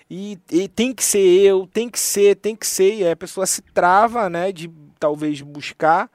E, 0.09 0.39
e 0.51 0.67
tem 0.67 0.91
que 0.95 1.03
ser 1.03 1.19
eu, 1.19 1.67
tem 1.67 1.87
que 1.87 1.99
ser, 1.99 2.35
tem 2.37 2.55
que 2.55 2.65
ser. 2.65 2.95
E 2.95 3.03
aí 3.03 3.11
a 3.11 3.15
pessoa 3.15 3.45
se 3.45 3.61
trava, 3.61 4.27
né, 4.27 4.51
de 4.51 4.67
talvez 4.99 5.41
buscar 5.41 6.09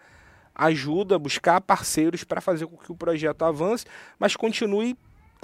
ajuda, 0.53 1.21
buscar 1.21 1.61
parceiros 1.61 2.25
para 2.25 2.41
fazer 2.41 2.67
com 2.67 2.77
que 2.77 2.91
o 2.91 2.97
projeto 2.97 3.45
avance, 3.45 3.85
mas 4.19 4.35
continue 4.35 4.99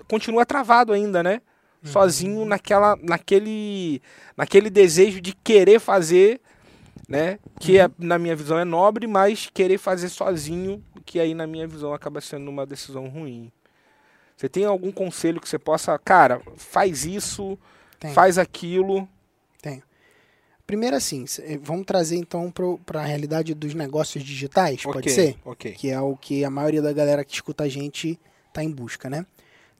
continua 0.08 0.44
travado 0.44 0.92
ainda, 0.92 1.22
né? 1.22 1.40
Sozinho 1.84 2.44
naquela 2.44 2.96
naquele 3.02 4.00
naquele 4.36 4.70
desejo 4.70 5.20
de 5.20 5.34
querer 5.34 5.80
fazer, 5.80 6.40
né? 7.08 7.38
Que 7.58 7.78
é, 7.78 7.90
na 7.98 8.18
minha 8.18 8.36
visão 8.36 8.58
é 8.58 8.64
nobre, 8.64 9.06
mas 9.06 9.50
querer 9.52 9.78
fazer 9.78 10.08
sozinho, 10.08 10.82
que 11.04 11.18
aí 11.18 11.34
na 11.34 11.46
minha 11.46 11.66
visão 11.66 11.92
acaba 11.92 12.20
sendo 12.20 12.48
uma 12.48 12.64
decisão 12.64 13.08
ruim. 13.08 13.50
Você 14.36 14.48
tem 14.48 14.64
algum 14.64 14.90
conselho 14.92 15.40
que 15.40 15.48
você 15.48 15.58
possa, 15.58 15.98
cara, 15.98 16.40
faz 16.56 17.04
isso, 17.04 17.58
Tem. 17.98 18.12
faz 18.12 18.38
aquilo. 18.38 19.08
Primeiro 20.66 20.96
assim, 20.96 21.24
eh, 21.40 21.58
vamos 21.60 21.84
trazer 21.84 22.16
então 22.16 22.50
para 22.86 23.00
a 23.00 23.04
realidade 23.04 23.52
dos 23.52 23.74
negócios 23.74 24.22
digitais, 24.24 24.82
pode 24.82 24.98
Ok, 24.98 25.12
ser? 25.12 25.36
Ok. 25.44 25.72
Que 25.72 25.90
é 25.90 26.00
o 26.00 26.16
que 26.16 26.44
a 26.44 26.50
maioria 26.50 26.80
da 26.80 26.92
galera 26.92 27.24
que 27.24 27.34
escuta 27.34 27.64
a 27.64 27.68
gente 27.68 28.18
está 28.48 28.62
em 28.62 28.70
busca, 28.70 29.10
né? 29.10 29.26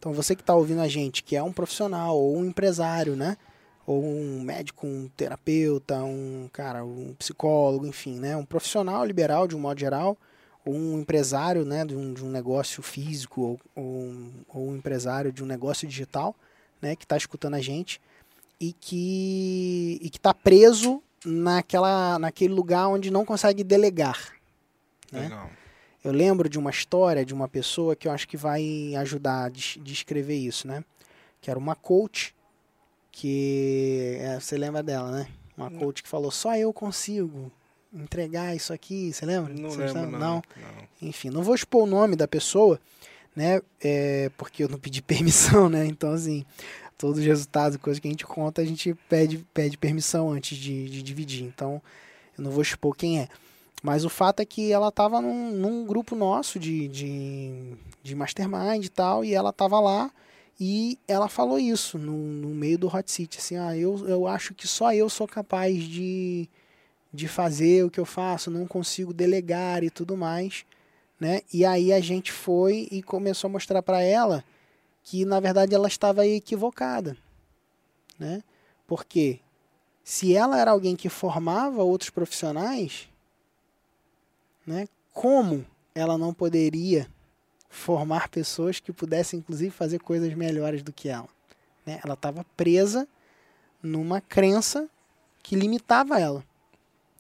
Então 0.03 0.13
você 0.13 0.35
que 0.35 0.43
está 0.43 0.53
ouvindo 0.53 0.81
a 0.81 0.89
gente, 0.89 1.23
que 1.23 1.37
é 1.37 1.43
um 1.45 1.53
profissional 1.53 2.19
ou 2.19 2.37
um 2.37 2.45
empresário, 2.45 3.15
né? 3.15 3.37
Ou 3.87 4.05
um 4.05 4.43
médico, 4.43 4.85
um 4.85 5.09
terapeuta, 5.17 6.03
um 6.03 6.51
cara, 6.53 6.85
um 6.85 7.15
psicólogo, 7.17 7.87
enfim, 7.87 8.19
né? 8.19 8.37
Um 8.37 8.45
profissional 8.45 9.05
liberal 9.05 9.47
de 9.47 9.55
um 9.55 9.61
modo 9.61 9.79
geral, 9.79 10.19
ou 10.65 10.75
um 10.75 10.99
empresário, 10.99 11.65
né? 11.65 11.85
De 11.85 11.95
um, 11.95 12.13
de 12.13 12.25
um 12.25 12.29
negócio 12.29 12.83
físico 12.83 13.43
ou, 13.43 13.61
ou, 13.77 13.85
um, 13.85 14.33
ou 14.49 14.69
um 14.71 14.77
empresário 14.77 15.31
de 15.31 15.41
um 15.41 15.47
negócio 15.47 15.87
digital, 15.87 16.35
né? 16.81 16.97
Que 16.97 17.05
está 17.05 17.17
escutando 17.17 17.55
a 17.55 17.61
gente 17.61 18.01
e 18.59 18.73
que 18.73 20.01
e 20.03 20.11
que 20.11 20.19
está 20.19 20.35
preso 20.35 21.01
naquela 21.25 22.19
naquele 22.19 22.53
lugar 22.53 22.89
onde 22.89 23.09
não 23.09 23.25
consegue 23.25 23.63
delegar. 23.63 24.33
né? 25.13 25.21
Legal. 25.21 25.49
Eu 26.05 26.13
lembro 26.13 26.49
de 26.49 26.59
uma 26.59 26.71
história 26.71 27.25
de 27.25 27.33
uma 27.33 27.49
pessoa 27.49 27.95
que 27.95 28.09
eu 28.09 28.13
acho 28.13 28.27
que 28.27 28.37
vai 28.37 28.95
ajudar 28.97 29.45
a 29.45 29.49
des- 29.49 29.79
descrever 29.83 30.37
isso, 30.37 30.67
né? 30.67 30.85
Que 31.41 31.51
era 31.51 31.59
uma 31.59 31.75
coach 31.77 32.35
que 33.11 34.17
é, 34.21 34.41
você 34.41 34.57
lembra 34.57 34.83
dela, 34.83 35.11
né? 35.11 35.29
Uma 35.57 35.69
Não. 35.71 35.79
coach 35.79 36.03
que 36.03 36.09
falou 36.09 36.31
só 36.31 36.57
eu 36.57 36.73
consigo 36.73 37.53
entregar 37.93 38.57
isso 38.57 38.73
aqui, 38.73 39.13
você 39.13 39.27
lembra? 39.27 39.53
Não 39.53 39.71
Você 39.71 39.87
lembro, 39.93 40.13
não. 40.13 40.19
não. 40.19 40.43
Enfim, 41.01 41.29
não 41.31 41.43
vou 41.43 41.55
expor 41.55 41.83
o 41.83 41.87
nome 41.87 42.17
da 42.17 42.27
pessoa, 42.27 42.81
né? 43.37 43.61
É, 43.81 44.31
porque 44.39 44.65
eu 44.65 44.69
não 44.69 44.79
pedi 44.79 45.03
permissão, 45.03 45.69
né? 45.69 45.85
Então, 45.85 46.13
assim, 46.13 46.45
todos 46.97 47.19
os 47.19 47.25
resultados, 47.27 47.77
coisas 47.77 48.01
que 48.01 48.09
a 48.09 48.11
gente 48.11 48.25
conta, 48.27 48.63
a 48.63 48.65
gente 48.65 48.95
pede, 49.09 49.45
pede 49.53 49.77
permissão 49.77 50.31
antes 50.33 50.57
de, 50.57 50.89
de 50.89 51.03
dividir. 51.03 51.45
Então, 51.45 51.83
eu 52.39 52.43
não 52.45 52.51
vou 52.51 52.63
expor 52.63 52.97
quem 52.97 53.21
é. 53.21 53.29
Mas 53.83 54.05
o 54.05 54.09
fato 54.09 54.41
é 54.41 54.45
que 54.45 54.71
ela 54.71 54.89
estava 54.89 55.21
num, 55.21 55.51
num 55.51 55.85
grupo 55.85 56.15
nosso 56.15 56.59
de, 56.59 56.87
de, 56.87 57.75
de 58.03 58.15
mastermind 58.15 58.85
e 58.85 58.89
tal, 58.89 59.25
e 59.25 59.35
ela 59.35 59.51
estava 59.51 59.81
lá 59.81 60.11
e 60.61 60.97
ela 61.09 61.29
falou 61.29 61.59
isso 61.59 61.99
no, 61.99 62.17
no 62.17 62.49
meio 62.49 62.79
do 62.79 62.87
hot 62.87 63.11
seat, 63.11 63.39
assim, 63.39 63.57
ah, 63.57 63.77
eu, 63.77 64.07
eu 64.07 64.29
acho 64.29 64.55
que 64.55 64.69
só 64.69 64.95
eu 64.95 65.09
sou 65.11 65.27
capaz 65.27 65.83
de, 65.83 66.49
de 67.13 67.27
fazer 67.27 67.85
o 67.85 67.91
que 67.91 67.99
eu 67.99 68.05
faço, 68.05 68.51
não 68.51 68.67
consigo 68.67 69.13
delegar 69.13 69.83
e 69.83 69.91
tudo 69.91 70.17
mais, 70.17 70.65
né? 71.19 71.41
E 71.53 71.65
aí 71.65 71.93
a 71.93 71.99
gente 71.99 72.31
foi 72.31 72.87
e 72.93 73.03
começou 73.03 73.49
a 73.49 73.53
mostrar 73.53 73.83
para 73.83 74.01
ela 74.03 74.45
que 75.03 75.25
na 75.25 75.41
verdade 75.41 75.75
ela 75.75 75.89
estava 75.89 76.25
equivocada, 76.25 77.17
né? 78.17 78.45
Porque 78.87 79.41
se 80.05 80.37
ela 80.37 80.61
era 80.61 80.71
alguém 80.71 80.95
que 80.95 81.09
formava 81.09 81.83
outros 81.83 82.11
profissionais, 82.11 83.09
né? 84.67 84.87
Como 85.13 85.65
ela 85.95 86.17
não 86.17 86.33
poderia 86.33 87.07
formar 87.69 88.29
pessoas 88.29 88.81
que 88.81 88.93
pudessem 88.93 89.39
inclusive 89.39 89.71
fazer 89.71 89.99
coisas 89.99 90.33
melhores 90.35 90.83
do 90.83 90.93
que 90.93 91.09
ela, 91.09 91.29
né? 91.87 92.01
Ela 92.05 92.15
estava 92.15 92.45
presa 92.57 93.07
numa 93.83 94.21
crença 94.21 94.89
que 95.43 95.57
limitava 95.57 96.21
ela, 96.21 96.45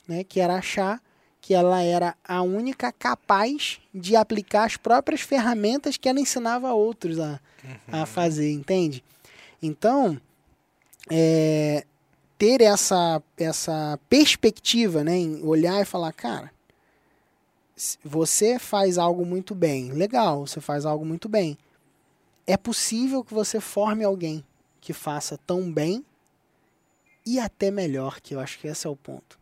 né? 0.07 0.24
Que 0.24 0.40
era 0.40 0.57
achar 0.57 1.02
que 1.40 1.55
ela 1.55 1.83
era 1.83 2.14
a 2.24 2.40
única 2.40 2.92
capaz 2.92 3.81
de 3.92 4.14
aplicar 4.14 4.64
as 4.64 4.76
próprias 4.76 5.22
ferramentas 5.22 5.96
que 5.96 6.09
ela 6.09 6.20
ensinava 6.20 6.68
a 6.68 6.74
outros 6.74 7.18
a, 7.18 7.40
a 7.90 8.07
fazer, 8.07 8.52
entende? 8.52 9.02
Então, 9.61 10.20
é, 11.11 11.85
ter 12.38 12.61
essa, 12.61 13.20
essa 13.37 13.98
perspectiva, 14.09 15.02
né, 15.02 15.16
em 15.16 15.42
olhar 15.44 15.81
e 15.81 15.85
falar, 15.85 16.12
cara, 16.12 16.50
você 18.05 18.59
faz 18.59 18.99
algo 18.99 19.25
muito 19.25 19.55
bem, 19.55 19.92
legal, 19.92 20.47
você 20.47 20.61
faz 20.61 20.85
algo 20.85 21.05
muito 21.05 21.29
bem. 21.29 21.57
É 22.47 22.57
possível 22.57 23.23
que 23.25 23.35
você 23.35 23.61
forme 23.61 24.05
alguém 24.05 24.45
que 24.81 24.92
faça 24.92 25.38
tão 25.38 25.73
bem 25.73 26.05
e 27.25 27.38
até 27.38 27.71
melhor, 27.71 28.21
que 28.21 28.35
eu 28.35 28.40
acho 28.40 28.59
que 28.59 28.66
esse 28.66 28.87
é 28.87 28.90
o 28.90 28.97
ponto. 28.97 29.38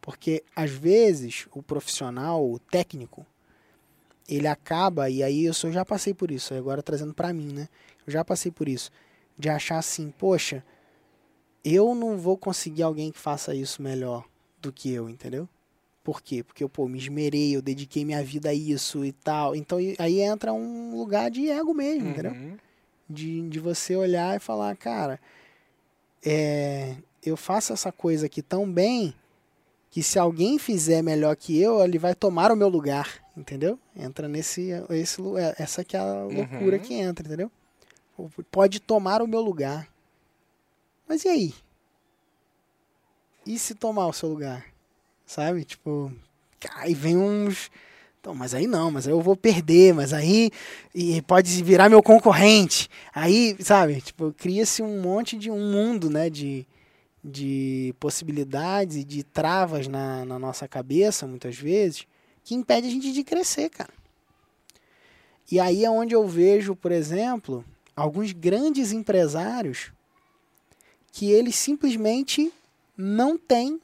Porque 0.00 0.42
às 0.56 0.70
vezes 0.70 1.46
o 1.52 1.62
profissional, 1.62 2.50
o 2.50 2.58
técnico, 2.58 3.26
ele 4.28 4.46
acaba, 4.46 5.10
e 5.10 5.22
aí 5.22 5.44
eu 5.44 5.52
só 5.52 5.70
já 5.70 5.84
passei 5.84 6.14
por 6.14 6.30
isso, 6.30 6.54
agora 6.54 6.82
trazendo 6.82 7.12
pra 7.12 7.32
mim, 7.32 7.52
né? 7.52 7.68
Eu 8.06 8.12
já 8.12 8.24
passei 8.24 8.50
por 8.50 8.68
isso, 8.68 8.90
de 9.38 9.48
achar 9.48 9.78
assim, 9.78 10.10
poxa, 10.16 10.64
eu 11.64 11.94
não 11.94 12.16
vou 12.16 12.38
conseguir 12.38 12.82
alguém 12.82 13.12
que 13.12 13.18
faça 13.18 13.54
isso 13.54 13.82
melhor 13.82 14.24
do 14.60 14.72
que 14.72 14.90
eu, 14.90 15.08
entendeu? 15.08 15.48
Por 16.02 16.22
quê? 16.22 16.42
Porque 16.42 16.64
eu, 16.64 16.68
pô, 16.68 16.88
me 16.88 16.98
esmerei, 16.98 17.54
eu 17.54 17.62
dediquei 17.62 18.04
minha 18.04 18.22
vida 18.24 18.48
a 18.50 18.54
isso 18.54 19.04
e 19.04 19.12
tal. 19.12 19.54
Então 19.54 19.78
aí 19.98 20.20
entra 20.20 20.52
um 20.52 20.96
lugar 20.96 21.30
de 21.30 21.48
ego 21.50 21.74
mesmo, 21.74 22.08
entendeu? 22.08 22.32
Uhum. 22.32 22.56
De, 23.08 23.48
de 23.48 23.58
você 23.60 23.96
olhar 23.96 24.36
e 24.36 24.40
falar, 24.40 24.74
cara, 24.76 25.20
é, 26.24 26.96
eu 27.24 27.36
faço 27.36 27.72
essa 27.72 27.90
coisa 27.92 28.26
aqui 28.26 28.40
tão 28.42 28.70
bem 28.70 29.14
que 29.90 30.02
se 30.02 30.18
alguém 30.18 30.58
fizer 30.58 31.02
melhor 31.02 31.34
que 31.36 31.60
eu, 31.60 31.82
ele 31.84 31.98
vai 31.98 32.14
tomar 32.14 32.52
o 32.52 32.56
meu 32.56 32.68
lugar, 32.68 33.20
entendeu? 33.36 33.78
Entra 33.96 34.28
nesse, 34.28 34.70
esse, 34.90 35.20
é, 35.36 35.54
essa 35.58 35.84
que 35.84 35.96
é 35.96 36.00
a 36.00 36.22
loucura 36.24 36.76
Uhum. 36.76 36.82
que 36.82 36.94
entra, 36.94 37.26
entendeu? 37.26 37.50
Pode 38.50 38.80
tomar 38.80 39.20
o 39.20 39.26
meu 39.26 39.40
lugar. 39.40 39.88
Mas 41.08 41.24
e 41.24 41.28
aí? 41.28 41.54
E 43.44 43.58
se 43.58 43.74
tomar 43.74 44.06
o 44.06 44.12
seu 44.12 44.28
lugar? 44.28 44.66
Sabe? 45.30 45.62
Tipo, 45.62 46.12
aí 46.74 46.92
vem 46.92 47.16
uns. 47.16 47.70
Então, 48.18 48.34
mas 48.34 48.52
aí 48.52 48.66
não, 48.66 48.90
mas 48.90 49.06
aí 49.06 49.12
eu 49.12 49.20
vou 49.20 49.36
perder, 49.36 49.94
mas 49.94 50.12
aí 50.12 50.50
e 50.92 51.22
pode 51.22 51.62
virar 51.62 51.88
meu 51.88 52.02
concorrente. 52.02 52.90
Aí, 53.14 53.56
sabe? 53.60 54.00
Tipo, 54.00 54.34
cria-se 54.36 54.82
um 54.82 55.00
monte 55.00 55.38
de 55.38 55.48
um 55.48 55.70
mundo, 55.70 56.10
né? 56.10 56.28
De, 56.28 56.66
de 57.22 57.94
possibilidades 58.00 58.96
e 58.96 59.04
de 59.04 59.22
travas 59.22 59.86
na, 59.86 60.24
na 60.24 60.36
nossa 60.36 60.66
cabeça, 60.66 61.28
muitas 61.28 61.54
vezes, 61.54 62.08
que 62.42 62.52
impede 62.52 62.88
a 62.88 62.90
gente 62.90 63.12
de 63.12 63.22
crescer, 63.22 63.70
cara. 63.70 63.94
E 65.48 65.60
aí 65.60 65.84
é 65.84 65.90
onde 65.90 66.12
eu 66.12 66.26
vejo, 66.26 66.74
por 66.74 66.90
exemplo, 66.90 67.64
alguns 67.94 68.32
grandes 68.32 68.90
empresários 68.90 69.92
que 71.12 71.30
eles 71.30 71.54
simplesmente 71.54 72.52
não 72.96 73.38
têm 73.38 73.80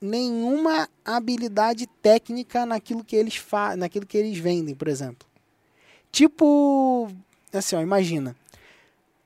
nenhuma 0.00 0.88
habilidade 1.04 1.86
técnica 2.00 2.64
naquilo 2.64 3.04
que 3.04 3.16
eles 3.16 3.36
fa 3.36 3.76
naquilo 3.76 4.06
que 4.06 4.16
eles 4.16 4.38
vendem, 4.38 4.74
por 4.74 4.88
exemplo. 4.88 5.26
Tipo, 6.10 7.10
assim, 7.52 7.76
ó, 7.76 7.80
imagina. 7.80 8.34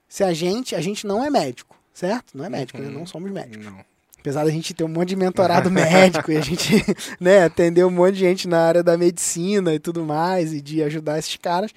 Se 0.08 0.22
a 0.24 0.32
gente, 0.32 0.74
a 0.74 0.80
gente 0.80 1.06
não 1.06 1.24
é 1.24 1.30
médico, 1.30 1.76
certo? 1.94 2.36
Não 2.36 2.44
é 2.44 2.48
médico, 2.48 2.78
né? 2.78 2.88
Uhum. 2.88 2.92
não 2.92 3.06
somos 3.06 3.30
médicos. 3.30 3.64
Não. 3.64 3.84
Apesar 4.18 4.44
da 4.44 4.50
gente 4.50 4.72
ter 4.72 4.84
um 4.84 4.88
monte 4.88 5.10
de 5.10 5.16
mentorado 5.16 5.68
médico 5.72 6.30
e 6.30 6.36
a 6.36 6.40
gente, 6.40 6.84
né, 7.18 7.44
atender 7.44 7.84
um 7.84 7.90
monte 7.90 8.14
de 8.14 8.20
gente 8.20 8.46
na 8.46 8.60
área 8.60 8.82
da 8.82 8.96
medicina 8.96 9.74
e 9.74 9.78
tudo 9.78 10.04
mais 10.04 10.52
e 10.52 10.60
de 10.60 10.82
ajudar 10.82 11.18
esses 11.18 11.36
caras, 11.36 11.72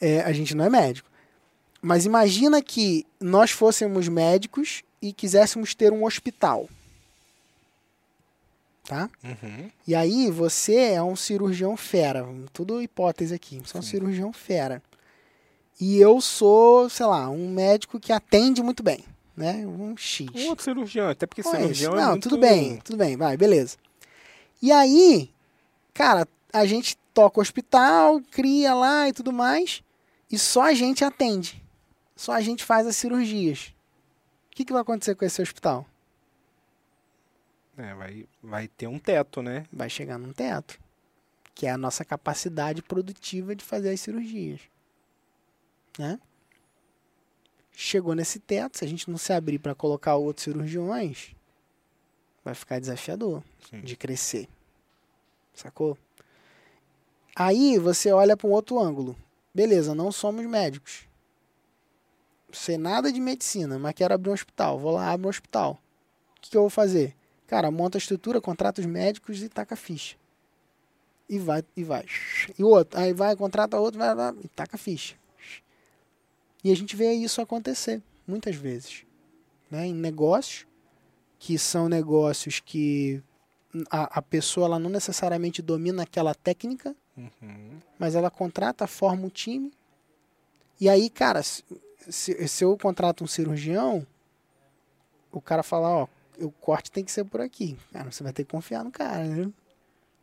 é, 0.00 0.20
a 0.20 0.32
gente 0.32 0.54
não 0.54 0.64
é 0.64 0.70
médico. 0.70 1.10
Mas 1.82 2.06
imagina 2.06 2.62
que 2.62 3.04
nós 3.20 3.50
fôssemos 3.50 4.08
médicos 4.08 4.82
e 5.02 5.12
quiséssemos 5.12 5.74
ter 5.74 5.92
um 5.92 6.04
hospital. 6.04 6.68
Tá? 8.84 9.08
Uhum. 9.22 9.70
E 9.86 9.94
aí 9.94 10.30
você 10.30 10.74
é 10.74 11.02
um 11.02 11.14
cirurgião 11.14 11.76
fera, 11.76 12.26
tudo 12.52 12.82
hipótese 12.82 13.32
aqui, 13.32 13.60
você 13.60 13.76
é 13.76 13.80
um 13.80 13.82
cirurgião 13.82 14.32
fera. 14.32 14.82
E 15.80 15.98
eu 15.98 16.20
sou, 16.20 16.88
sei 16.90 17.06
lá, 17.06 17.28
um 17.28 17.48
médico 17.48 18.00
que 18.00 18.12
atende 18.12 18.62
muito 18.62 18.82
bem, 18.82 19.04
né? 19.36 19.64
Um 19.66 19.96
X. 19.96 20.28
Um 20.34 20.48
outro 20.48 20.64
cirurgião, 20.64 21.08
até 21.08 21.26
porque 21.26 21.42
cirurgião 21.42 21.94
é 21.94 22.00
não, 22.00 22.10
muito... 22.10 22.28
tudo 22.28 22.38
bem, 22.38 22.78
tudo 22.78 22.98
bem, 22.98 23.16
vai, 23.16 23.36
beleza. 23.36 23.76
E 24.60 24.70
aí, 24.70 25.30
cara, 25.94 26.26
a 26.52 26.66
gente 26.66 26.96
toca 27.14 27.38
o 27.38 27.42
hospital, 27.42 28.20
cria 28.30 28.74
lá 28.74 29.08
e 29.08 29.12
tudo 29.12 29.32
mais, 29.32 29.82
e 30.30 30.38
só 30.38 30.62
a 30.62 30.74
gente 30.74 31.04
atende. 31.04 31.62
Só 32.16 32.32
a 32.32 32.40
gente 32.40 32.64
faz 32.64 32.86
as 32.86 32.96
cirurgias. 32.96 33.72
O 34.50 34.54
que, 34.54 34.64
que 34.64 34.72
vai 34.72 34.82
acontecer 34.82 35.14
com 35.14 35.24
esse 35.24 35.40
hospital? 35.40 35.86
É, 37.76 37.94
vai, 37.94 38.26
vai 38.42 38.68
ter 38.68 38.86
um 38.86 38.98
teto, 38.98 39.42
né? 39.42 39.66
Vai 39.72 39.88
chegar 39.88 40.18
num 40.18 40.32
teto, 40.32 40.78
que 41.54 41.66
é 41.66 41.70
a 41.70 41.78
nossa 41.78 42.04
capacidade 42.04 42.82
produtiva 42.82 43.54
de 43.54 43.64
fazer 43.64 43.90
as 43.90 44.00
cirurgias. 44.00 44.60
Né? 45.98 46.18
Chegou 47.72 48.14
nesse 48.14 48.38
teto, 48.38 48.78
se 48.78 48.84
a 48.84 48.88
gente 48.88 49.10
não 49.10 49.16
se 49.16 49.32
abrir 49.32 49.58
para 49.58 49.74
colocar 49.74 50.16
outros 50.16 50.44
cirurgiões, 50.44 51.34
vai 52.44 52.54
ficar 52.54 52.78
desafiador. 52.78 53.42
Sim. 53.70 53.80
de 53.80 53.96
crescer. 53.96 54.48
Sacou? 55.54 55.96
Aí 57.34 57.78
você 57.78 58.12
olha 58.12 58.36
para 58.36 58.46
um 58.46 58.52
outro 58.52 58.78
ângulo. 58.78 59.16
Beleza, 59.54 59.94
não 59.94 60.12
somos 60.12 60.44
médicos. 60.46 61.06
Sei 62.52 62.76
nada 62.76 63.10
de 63.10 63.18
medicina, 63.18 63.78
mas 63.78 63.94
quero 63.94 64.12
abrir 64.12 64.30
um 64.30 64.34
hospital. 64.34 64.78
Vou 64.78 64.92
lá, 64.92 65.10
abro 65.10 65.26
um 65.26 65.30
hospital. 65.30 65.80
O 66.36 66.40
que, 66.42 66.50
que 66.50 66.56
eu 66.56 66.62
vou 66.62 66.70
fazer? 66.70 67.16
Cara, 67.52 67.70
monta 67.70 67.98
a 67.98 68.00
estrutura, 68.00 68.40
contrata 68.40 68.80
os 68.80 68.86
médicos 68.86 69.42
e 69.42 69.48
taca 69.50 69.74
a 69.74 69.76
ficha. 69.76 70.16
E 71.28 71.38
vai, 71.38 71.62
e 71.76 71.84
vai. 71.84 72.06
E 72.58 72.64
o 72.64 72.68
outro. 72.68 72.98
Aí 72.98 73.12
vai, 73.12 73.36
contrata 73.36 73.78
outro, 73.78 73.98
vai, 73.98 74.14
vai 74.14 74.32
e 74.42 74.48
taca 74.48 74.76
a 74.76 74.78
ficha. 74.78 75.16
E 76.64 76.72
a 76.72 76.74
gente 76.74 76.96
vê 76.96 77.12
isso 77.12 77.42
acontecer 77.42 78.00
muitas 78.26 78.56
vezes. 78.56 79.04
Né? 79.70 79.88
Em 79.88 79.92
negócios, 79.92 80.66
que 81.38 81.58
são 81.58 81.90
negócios 81.90 82.58
que 82.58 83.22
a, 83.90 84.20
a 84.20 84.22
pessoa 84.22 84.64
ela 84.64 84.78
não 84.78 84.88
necessariamente 84.88 85.60
domina 85.60 86.04
aquela 86.04 86.34
técnica, 86.34 86.96
Uhum. 87.14 87.78
mas 87.98 88.14
ela 88.14 88.30
contrata, 88.30 88.86
forma 88.86 89.26
um 89.26 89.28
time. 89.28 89.70
E 90.80 90.88
aí, 90.88 91.10
cara, 91.10 91.42
se, 91.42 91.62
se, 92.08 92.48
se 92.48 92.64
eu 92.64 92.78
contrato 92.78 93.22
um 93.22 93.26
cirurgião, 93.26 94.06
o 95.30 95.38
cara 95.38 95.62
fala, 95.62 95.90
ó, 95.90 96.08
o 96.44 96.50
corte 96.50 96.90
tem 96.90 97.04
que 97.04 97.12
ser 97.12 97.24
por 97.24 97.40
aqui. 97.40 97.76
Cara, 97.92 98.10
você 98.10 98.22
vai 98.22 98.32
ter 98.32 98.44
que 98.44 98.50
confiar 98.50 98.84
no 98.84 98.90
cara, 98.90 99.24
né? 99.24 99.50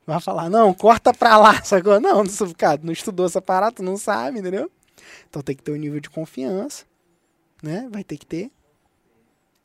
Vai 0.06 0.20
falar, 0.20 0.50
não, 0.50 0.74
corta 0.74 1.14
pra 1.14 1.38
lá, 1.38 1.62
sacou? 1.64 2.00
Não, 2.00 2.24
não, 2.24 2.54
cara, 2.58 2.80
não 2.84 2.92
estudou 2.94 3.26
essa 3.26 3.42
parada, 3.42 3.76
tu 3.76 3.84
não 3.84 3.98
sabe, 3.98 4.40
entendeu? 4.40 4.72
Então 5.30 5.42
tem 5.42 5.56
que 5.56 5.64
ter 5.64 5.72
um 5.72 5.76
nível 5.76 6.00
de 6.00 6.10
confiança, 6.10 6.86
né? 7.62 7.88
Vai 7.92 8.04
ter 8.04 8.18
que 8.18 8.26
ter. 8.26 8.52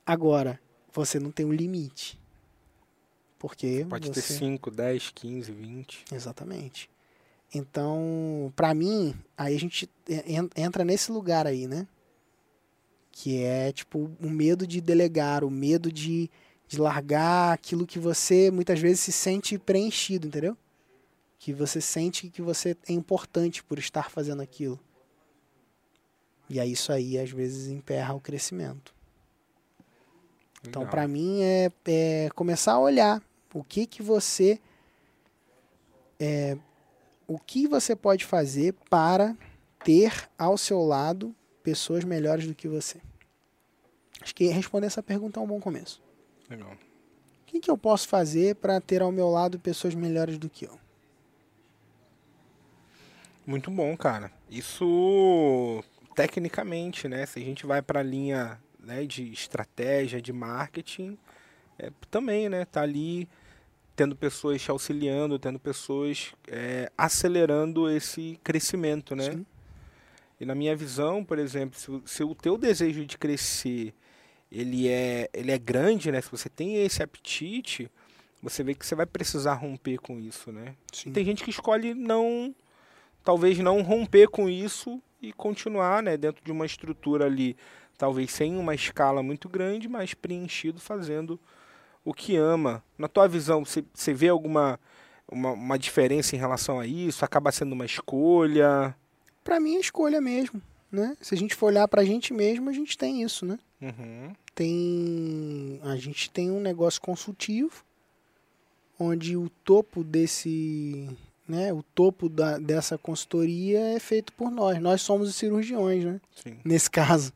Agora, 0.06 0.60
você 0.92 1.18
não 1.18 1.30
tem 1.30 1.46
um 1.46 1.52
limite. 1.52 2.20
Porque 3.38 3.86
Pode 3.88 4.08
você... 4.08 4.14
ter 4.22 4.22
5, 4.38 4.70
10, 4.70 5.10
15, 5.14 5.52
20. 5.52 6.04
Exatamente. 6.12 6.90
Então, 7.54 8.52
pra 8.56 8.74
mim, 8.74 9.14
aí 9.36 9.54
a 9.54 9.58
gente 9.58 9.88
en- 10.08 10.50
entra 10.56 10.84
nesse 10.84 11.12
lugar 11.12 11.46
aí, 11.46 11.66
né? 11.66 11.86
Que 13.16 13.44
é, 13.44 13.70
tipo, 13.70 14.11
o 14.20 14.29
medo 14.29 14.66
de 14.66 14.81
delegar, 14.81 15.44
o 15.44 15.50
medo 15.50 15.90
de, 15.92 16.29
de 16.66 16.79
largar 16.79 17.53
aquilo 17.53 17.87
que 17.87 17.98
você 17.98 18.50
muitas 18.50 18.81
vezes 18.81 19.00
se 19.00 19.12
sente 19.12 19.57
preenchido, 19.57 20.27
entendeu? 20.27 20.57
Que 21.38 21.53
você 21.53 21.81
sente 21.81 22.29
que 22.29 22.42
você 22.42 22.77
é 22.88 22.92
importante 22.92 23.62
por 23.62 23.79
estar 23.79 24.11
fazendo 24.11 24.42
aquilo. 24.42 24.81
E 26.50 26.59
aí 26.59 26.72
isso 26.72 26.92
aí, 26.92 27.16
às 27.16 27.31
vezes, 27.31 27.68
emperra 27.68 28.14
o 28.14 28.20
crescimento. 28.20 28.92
Então, 30.66 30.85
para 30.85 31.07
mim, 31.07 31.40
é, 31.40 31.70
é 31.87 32.29
começar 32.35 32.72
a 32.72 32.81
olhar 32.81 33.22
o 33.53 33.62
que 33.62 33.87
que 33.87 34.03
você 34.03 34.59
é, 36.18 36.59
o 37.29 37.38
que 37.38 37.68
você 37.68 37.94
pode 37.94 38.24
fazer 38.24 38.74
para 38.90 39.37
ter 39.85 40.29
ao 40.37 40.59
seu 40.59 40.83
lado 40.83 41.35
pessoas 41.64 42.05
melhores 42.05 42.46
do 42.46 42.55
que 42.55 42.68
você. 42.68 43.00
Acho 44.20 44.35
que 44.35 44.46
responder 44.46 44.87
essa 44.87 45.03
pergunta 45.03 45.40
é 45.40 45.42
um 45.42 45.46
bom 45.46 45.61
começo. 45.61 46.00
Legal. 46.48 46.70
O 46.72 47.46
que, 47.46 47.59
que 47.59 47.70
eu 47.70 47.77
posso 47.77 48.07
fazer 48.07 48.55
para 48.57 48.81
ter 48.81 49.03
ao 49.03 49.11
meu 49.11 49.29
lado 49.29 49.59
pessoas 49.59 49.94
melhores 49.94 50.38
do 50.38 50.48
que 50.48 50.66
eu? 50.66 50.79
Muito 53.46 53.70
bom, 53.70 53.96
cara. 53.96 54.31
Isso 54.48 55.83
tecnicamente, 56.14 57.09
né? 57.09 57.27
Se 57.27 57.40
a 57.40 57.42
gente 57.42 57.66
vai 57.66 57.83
para 57.83 58.00
a 58.00 58.03
linha 58.03 58.59
né, 58.79 59.05
de 59.05 59.33
estratégia, 59.33 60.20
de 60.20 60.33
marketing, 60.33 61.18
é, 61.79 61.90
também, 62.11 62.48
né? 62.48 62.64
Tá 62.64 62.83
ali 62.83 63.29
tendo 63.96 64.16
pessoas 64.16 64.61
te 64.61 64.70
auxiliando, 64.70 65.38
tendo 65.38 65.59
pessoas 65.59 66.35
é, 66.48 66.90
acelerando 66.96 67.88
esse 67.88 68.38
crescimento, 68.42 69.14
né? 69.14 69.33
Sim. 69.33 69.46
E 70.44 70.46
na 70.46 70.54
minha 70.54 70.76
visão, 70.76 71.24
por 71.24 71.38
exemplo, 71.38 71.78
se, 71.78 71.90
o- 71.90 72.02
se 72.04 72.22
o 72.22 72.35
teu 72.35 72.59
desejo 72.59 73.04
de 73.07 73.16
crescer 73.16 73.94
ele 74.52 74.88
é, 74.88 75.28
ele 75.33 75.50
é 75.50 75.59
grande, 75.59 76.12
né? 76.12 76.20
Se 76.20 76.30
você 76.30 76.48
tem 76.48 76.76
esse 76.85 77.02
apetite, 77.02 77.90
você 78.42 78.62
vê 78.62 78.74
que 78.74 78.85
você 78.87 78.94
vai 78.94 79.07
precisar 79.07 79.54
romper 79.54 79.98
com 79.98 80.20
isso, 80.20 80.52
né? 80.52 80.76
Sim. 80.92 81.12
Tem 81.12 81.24
gente 81.24 81.42
que 81.42 81.50
escolhe 81.50 81.94
não, 81.94 82.54
talvez 83.24 83.59
não 83.59 83.80
romper 83.83 84.28
com 84.28 84.48
isso 84.48 85.02
e 85.20 85.33
continuar, 85.33 86.02
né, 86.02 86.16
dentro 86.18 86.44
de 86.44 86.52
uma 86.52 86.66
estrutura 86.66 87.24
ali, 87.24 87.57
talvez 87.96 88.30
sem 88.30 88.54
uma 88.57 88.74
escala 88.74 89.22
muito 89.22 89.48
grande, 89.48 89.88
mas 89.88 90.12
preenchido 90.14 90.78
fazendo 90.78 91.40
o 92.04 92.12
que 92.12 92.37
ama. 92.37 92.85
Na 92.98 93.09
tua 93.09 93.26
visão, 93.26 93.64
você, 93.64 93.83
você 93.94 94.12
vê 94.12 94.28
alguma 94.28 94.78
uma, 95.26 95.52
uma 95.52 95.78
diferença 95.78 96.37
em 96.37 96.38
relação 96.38 96.78
a 96.78 96.87
isso? 96.87 97.24
Acaba 97.24 97.50
sendo 97.50 97.72
uma 97.72 97.87
escolha? 97.87 98.94
Para 99.44 99.61
mim 99.61 99.76
é 99.76 99.80
escolha 99.80 100.20
mesmo, 100.20 100.61
né? 100.90 101.16
Se 101.20 101.35
a 101.35 101.38
gente 101.38 101.54
for 101.54 101.66
olhar 101.66 101.87
para 101.87 102.00
a 102.00 102.04
gente 102.04 102.33
mesmo, 102.33 102.70
a 102.70 102.72
gente 102.72 102.96
tem 102.96 103.22
isso, 103.22 103.44
né? 103.44 103.59
Uhum. 103.80 104.33
Tem 104.54 105.80
a 105.83 105.96
gente 105.96 106.30
tem 106.30 106.50
um 106.50 106.61
negócio 106.61 107.00
consultivo 107.00 107.85
onde 108.98 109.37
o 109.37 109.50
topo 109.64 110.04
desse, 110.04 111.09
né, 111.48 111.72
o 111.72 111.83
topo 111.83 112.28
da, 112.28 112.59
dessa 112.59 112.96
consultoria 112.96 113.80
é 113.96 113.98
feito 113.98 114.33
por 114.33 114.50
nós. 114.50 114.80
Nós 114.80 115.02
somos 115.02 115.28
os 115.28 115.37
cirurgiões, 115.37 116.04
né? 116.04 116.20
Sim. 116.35 116.57
Nesse 116.64 116.90
caso, 116.90 117.33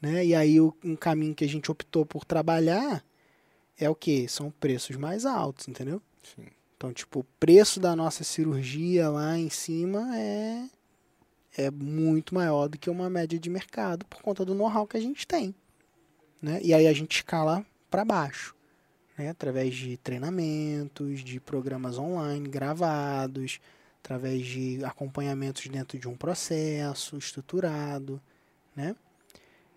né? 0.00 0.24
E 0.24 0.34
aí 0.34 0.60
o, 0.60 0.74
um 0.84 0.96
caminho 0.96 1.34
que 1.34 1.44
a 1.44 1.48
gente 1.48 1.70
optou 1.70 2.04
por 2.04 2.24
trabalhar 2.24 3.02
é 3.78 3.88
o 3.88 3.94
que? 3.94 4.28
São 4.28 4.50
preços 4.50 4.96
mais 4.96 5.24
altos, 5.24 5.66
entendeu? 5.66 6.00
Sim. 6.22 6.46
Então, 6.76 6.92
tipo, 6.92 7.20
o 7.20 7.26
preço 7.38 7.80
da 7.80 7.94
nossa 7.94 8.24
cirurgia 8.24 9.08
lá 9.08 9.38
em 9.38 9.48
cima 9.48 10.18
é 10.18 10.64
é 11.56 11.70
muito 11.70 12.34
maior 12.34 12.68
do 12.68 12.78
que 12.78 12.88
uma 12.88 13.10
média 13.10 13.38
de 13.38 13.50
mercado 13.50 14.04
por 14.06 14.22
conta 14.22 14.44
do 14.44 14.54
know-how 14.54 14.86
que 14.86 14.96
a 14.96 15.00
gente 15.00 15.26
tem, 15.26 15.54
né? 16.40 16.60
E 16.62 16.72
aí 16.72 16.86
a 16.86 16.92
gente 16.92 17.16
escala 17.16 17.64
para 17.90 18.04
baixo, 18.04 18.54
né? 19.18 19.30
Através 19.30 19.74
de 19.74 19.96
treinamentos, 19.98 21.22
de 21.22 21.38
programas 21.38 21.98
online 21.98 22.48
gravados, 22.48 23.60
através 24.02 24.44
de 24.46 24.84
acompanhamentos 24.84 25.66
dentro 25.68 25.98
de 25.98 26.08
um 26.08 26.16
processo 26.16 27.16
estruturado, 27.16 28.20
né? 28.74 28.96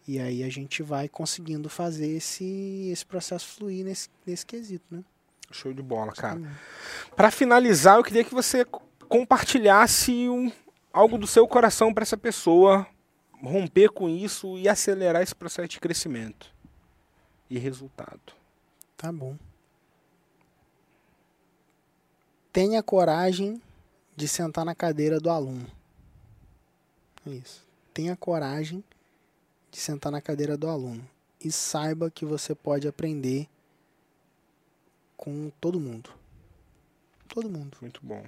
E 0.07 0.19
aí 0.19 0.43
a 0.43 0.49
gente 0.49 0.83
vai 0.83 1.09
conseguindo 1.09 1.67
fazer 1.67 2.07
esse, 2.07 2.89
esse 2.91 3.05
processo 3.05 3.47
fluir 3.47 3.83
nesse, 3.83 4.07
nesse 4.25 4.45
quesito, 4.45 4.85
né? 4.91 5.03
Show 5.51 5.73
de 5.73 5.81
bola, 5.81 6.11
cara. 6.11 6.41
Para 7.15 7.31
finalizar, 7.31 7.97
eu 7.97 8.03
queria 8.03 8.23
que 8.23 8.33
você 8.33 8.65
compartilhasse 9.07 10.27
um, 10.29 10.51
algo 10.95 11.17
do 11.17 11.27
seu 11.27 11.45
coração 11.45 11.93
para 11.93 12.03
essa 12.03 12.15
pessoa 12.15 12.87
romper 13.43 13.89
com 13.89 14.07
isso 14.07 14.57
e 14.57 14.69
acelerar 14.69 15.21
esse 15.21 15.35
processo 15.35 15.67
de 15.67 15.79
crescimento 15.81 16.49
e 17.49 17.59
resultado. 17.59 18.33
Tá 18.95 19.11
bom. 19.11 19.37
Tenha 22.53 22.81
coragem 22.81 23.61
de 24.15 24.25
sentar 24.25 24.63
na 24.63 24.73
cadeira 24.73 25.19
do 25.19 25.29
aluno. 25.29 25.69
É 27.27 27.31
isso. 27.31 27.67
Tenha 27.93 28.15
coragem 28.15 28.81
de 29.69 29.77
sentar 29.77 30.13
na 30.13 30.21
cadeira 30.21 30.55
do 30.55 30.69
aluno 30.69 31.05
e 31.43 31.51
saiba 31.51 32.09
que 32.09 32.23
você 32.25 32.55
pode 32.55 32.87
aprender 32.87 33.49
com 35.17 35.51
todo 35.59 35.77
mundo. 35.77 36.09
Todo 37.27 37.49
mundo. 37.49 37.77
Muito 37.81 37.99
bom. 38.01 38.23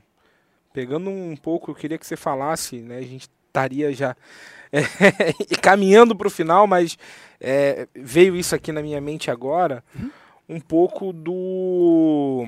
Pegando 0.77 1.09
um 1.09 1.35
pouco, 1.35 1.71
eu 1.71 1.75
queria 1.75 1.97
que 1.97 2.05
você 2.05 2.15
falasse, 2.15 2.77
né? 2.81 2.99
A 2.99 3.01
gente 3.01 3.27
estaria 3.47 3.91
já 3.91 4.15
é, 4.71 5.55
caminhando 5.59 6.15
para 6.15 6.27
o 6.27 6.29
final, 6.29 6.67
mas 6.67 6.99
é, 7.41 7.87
veio 7.95 8.35
isso 8.35 8.53
aqui 8.53 8.71
na 8.71 8.83
minha 8.83 9.01
mente 9.01 9.31
agora, 9.31 9.83
Uhum. 9.95 10.11
um 10.47 10.59
pouco 10.59 11.11
do, 11.11 12.47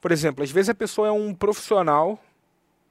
por 0.00 0.10
exemplo, 0.10 0.42
às 0.42 0.50
vezes 0.50 0.70
a 0.70 0.74
pessoa 0.74 1.08
é 1.08 1.12
um 1.12 1.34
profissional, 1.34 2.18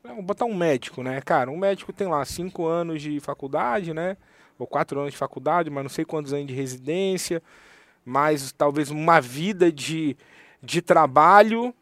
né, 0.03 0.13
vou 0.13 0.21
botar 0.21 0.45
um 0.45 0.53
médico, 0.55 1.01
né, 1.01 1.19
cara, 1.19 1.49
um 1.49 1.57
médico 1.57 1.91
tem 1.91 2.05
lá 2.05 2.23
cinco 2.23 2.67
anos 2.67 3.01
de 3.01 3.19
faculdade, 3.19 3.91
né, 3.91 4.15
ou 4.59 4.67
quatro 4.67 4.99
anos 4.99 5.13
de 5.13 5.17
faculdade, 5.17 5.67
mas 5.71 5.83
não 5.83 5.89
sei 5.89 6.05
quantos 6.05 6.31
anos 6.31 6.45
de 6.45 6.53
residência, 6.53 7.41
mais 8.05 8.51
talvez 8.51 8.91
uma 8.91 9.19
vida 9.19 9.71
de, 9.71 10.15
de 10.61 10.79
trabalho 10.79 11.73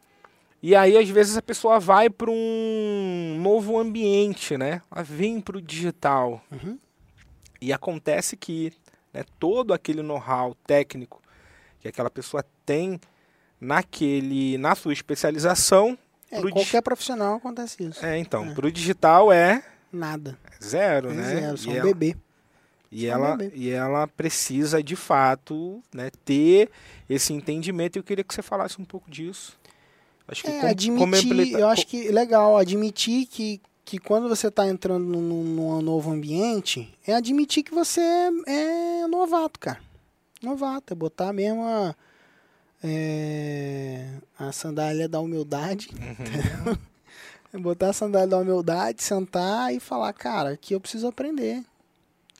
e 0.66 0.74
aí, 0.74 0.96
às 0.96 1.08
vezes, 1.08 1.36
a 1.36 1.42
pessoa 1.42 1.78
vai 1.78 2.08
para 2.08 2.30
um 2.30 3.38
novo 3.40 3.78
ambiente, 3.78 4.56
né? 4.56 4.80
Ela 4.90 5.02
vem 5.02 5.40
para 5.40 5.58
o 5.58 5.62
digital. 5.62 6.42
Uhum. 6.50 6.78
E 7.60 7.72
acontece 7.72 8.36
que 8.36 8.72
né, 9.12 9.24
todo 9.38 9.72
aquele 9.74 10.02
know-how 10.02 10.54
técnico 10.66 11.20
que 11.80 11.88
aquela 11.88 12.10
pessoa 12.10 12.44
tem 12.64 12.98
naquele, 13.60 14.58
na 14.58 14.74
sua 14.74 14.92
especialização, 14.92 15.98
É, 16.30 16.40
qualquer 16.50 16.82
profissional 16.82 17.36
acontece 17.36 17.82
isso. 17.84 18.04
é, 18.04 18.18
então, 18.18 18.44
É. 18.46 18.54
para 18.54 18.66
o 18.66 18.72
digital 18.72 19.32
é 19.32 19.62
Nada. 19.92 20.36
zero, 20.62 21.10
É 21.10 21.14
né? 21.14 21.22
zero, 21.40 21.56
só 21.58 21.70
e, 21.70 21.72
um 21.72 21.76
ela, 21.76 21.84
bebê. 21.86 22.16
e, 22.90 23.00
só 23.02 23.06
um 23.06 23.10
ela, 23.12 23.36
bebê. 23.36 23.56
e 23.56 23.70
ela 23.70 24.06
precisa, 24.08 24.82
de 24.82 24.96
fato, 24.96 25.82
né, 25.94 26.10
ter 26.24 26.70
esse 27.08 27.32
entendimento. 27.32 27.96
E 27.96 27.98
eu 28.00 28.02
queria 28.04 28.24
que 28.24 28.34
você 28.34 28.42
falasse 28.42 28.80
um 28.80 28.84
pouco 28.84 29.10
disso. 29.10 29.58
Acho 30.26 30.42
que 30.42 30.50
É, 30.50 30.60
com- 30.60 30.66
admitir, 30.66 31.52
eu 31.52 31.68
acho 31.68 31.86
que 31.86 32.08
legal, 32.10 32.56
admitir 32.56 33.26
que, 33.26 33.60
que 33.84 33.98
quando 33.98 34.28
você 34.28 34.48
está 34.48 34.66
entrando 34.66 35.04
num, 35.04 35.42
num 35.44 35.82
novo 35.82 36.10
ambiente, 36.10 36.92
é 37.06 37.14
admitir 37.14 37.62
que 37.62 37.74
você 37.74 38.00
é, 38.00 39.00
é 39.02 39.06
novato, 39.06 39.60
cara. 39.60 39.80
Novato, 40.42 40.92
é 40.92 40.96
botar 40.96 41.32
mesmo 41.32 41.62
a, 41.64 41.94
é, 42.82 44.06
a 44.38 44.52
sandália 44.52 45.08
da 45.08 45.20
humildade, 45.20 45.88
Uhum. 45.94 46.76
é 47.52 47.58
botar 47.58 47.90
a 47.90 47.92
sandália 47.92 48.28
da 48.28 48.38
humildade, 48.38 49.02
sentar 49.02 49.74
e 49.74 49.80
falar, 49.80 50.12
cara, 50.12 50.50
aqui 50.50 50.74
eu 50.74 50.80
preciso 50.80 51.06
aprender, 51.06 51.62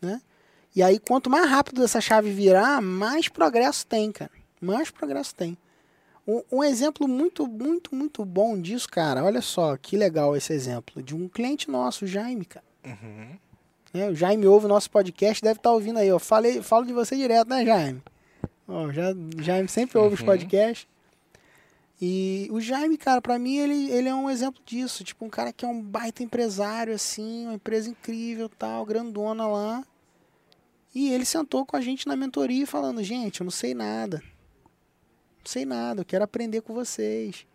né? 0.03 0.20
E 0.77 0.83
aí, 0.83 0.99
quanto 0.99 1.31
mais 1.31 1.49
rápido 1.49 1.85
essa 1.85 2.01
chave 2.01 2.33
virar, 2.33 2.81
mais 2.83 3.29
progresso 3.29 3.87
tem, 3.87 4.11
cara. 4.11 4.31
Mais 4.61 4.90
progresso 4.90 5.33
tem. 5.35 5.57
Um, 6.27 6.43
um 6.51 6.65
exemplo 6.65 7.07
muito, 7.07 7.47
muito, 7.47 7.95
muito 7.95 8.25
bom 8.25 8.59
disso, 8.61 8.89
cara. 8.89 9.23
Olha 9.25 9.43
só 9.43 9.77
que 9.77 9.97
legal 9.97 10.35
esse 10.37 10.53
exemplo. 10.53 11.03
De 11.03 11.15
um 11.15 11.29
cliente 11.29 11.71
nosso, 11.71 12.05
o 12.05 12.09
Jaime, 12.09 12.45
cara. 12.45 12.65
Uhum. 12.85 13.37
né? 13.93 14.09
O 14.11 14.15
Jaime 14.15 14.47
ouve 14.47 14.67
o 14.67 14.69
nosso 14.69 14.91
podcast, 14.91 15.43
deve 15.43 15.59
estar 15.59 15.71
ouvindo 15.73 15.99
aí. 15.99 16.09
Eu 16.09 16.19
falei, 16.19 16.63
falo 16.63 16.87
de 16.87 16.93
você 16.93 17.17
direto, 17.17 17.49
né, 17.49 17.65
Jaime? 17.65 18.03
Ó, 18.67 18.91
já, 18.91 19.15
Jaime 19.43 19.69
sempre 19.69 19.99
ouve 19.99 20.15
os 20.15 20.21
Uhum. 20.21 20.27
podcasts. 20.27 20.87
E 22.01 22.49
o 22.51 22.61
Jaime, 22.61 22.97
cara, 22.97 23.21
pra 23.23 23.39
mim, 23.39 23.57
ele, 23.57 23.91
ele 23.91 24.09
é 24.09 24.15
um 24.15 24.29
exemplo 24.29 24.61
disso. 24.67 25.05
Tipo, 25.05 25.25
um 25.27 25.31
cara 25.31 25.53
que 25.53 25.65
é 25.65 25.69
um 25.69 25.81
baita 25.81 26.23
empresário, 26.23 26.93
assim, 26.95 27.45
uma 27.47 27.55
empresa 27.55 27.89
incrível, 27.89 28.49
tal, 28.49 28.85
grandona 28.85 29.47
lá. 29.47 29.85
E 30.95 31.13
ele 31.13 31.25
sentou 31.25 31.65
com 31.67 31.77
a 31.77 31.81
gente 31.81 32.07
na 32.09 32.17
mentoria 32.17 32.67
falando, 32.67 33.03
gente, 33.03 33.41
eu 33.41 33.45
não 33.45 33.51
sei 33.51 33.75
nada. 33.75 34.23
Não 35.45 35.51
sei 35.51 35.67
nada, 35.67 36.01
eu 36.01 36.05
quero 36.07 36.25
aprender 36.25 36.63
com 36.63 36.73
vocês. 36.73 37.47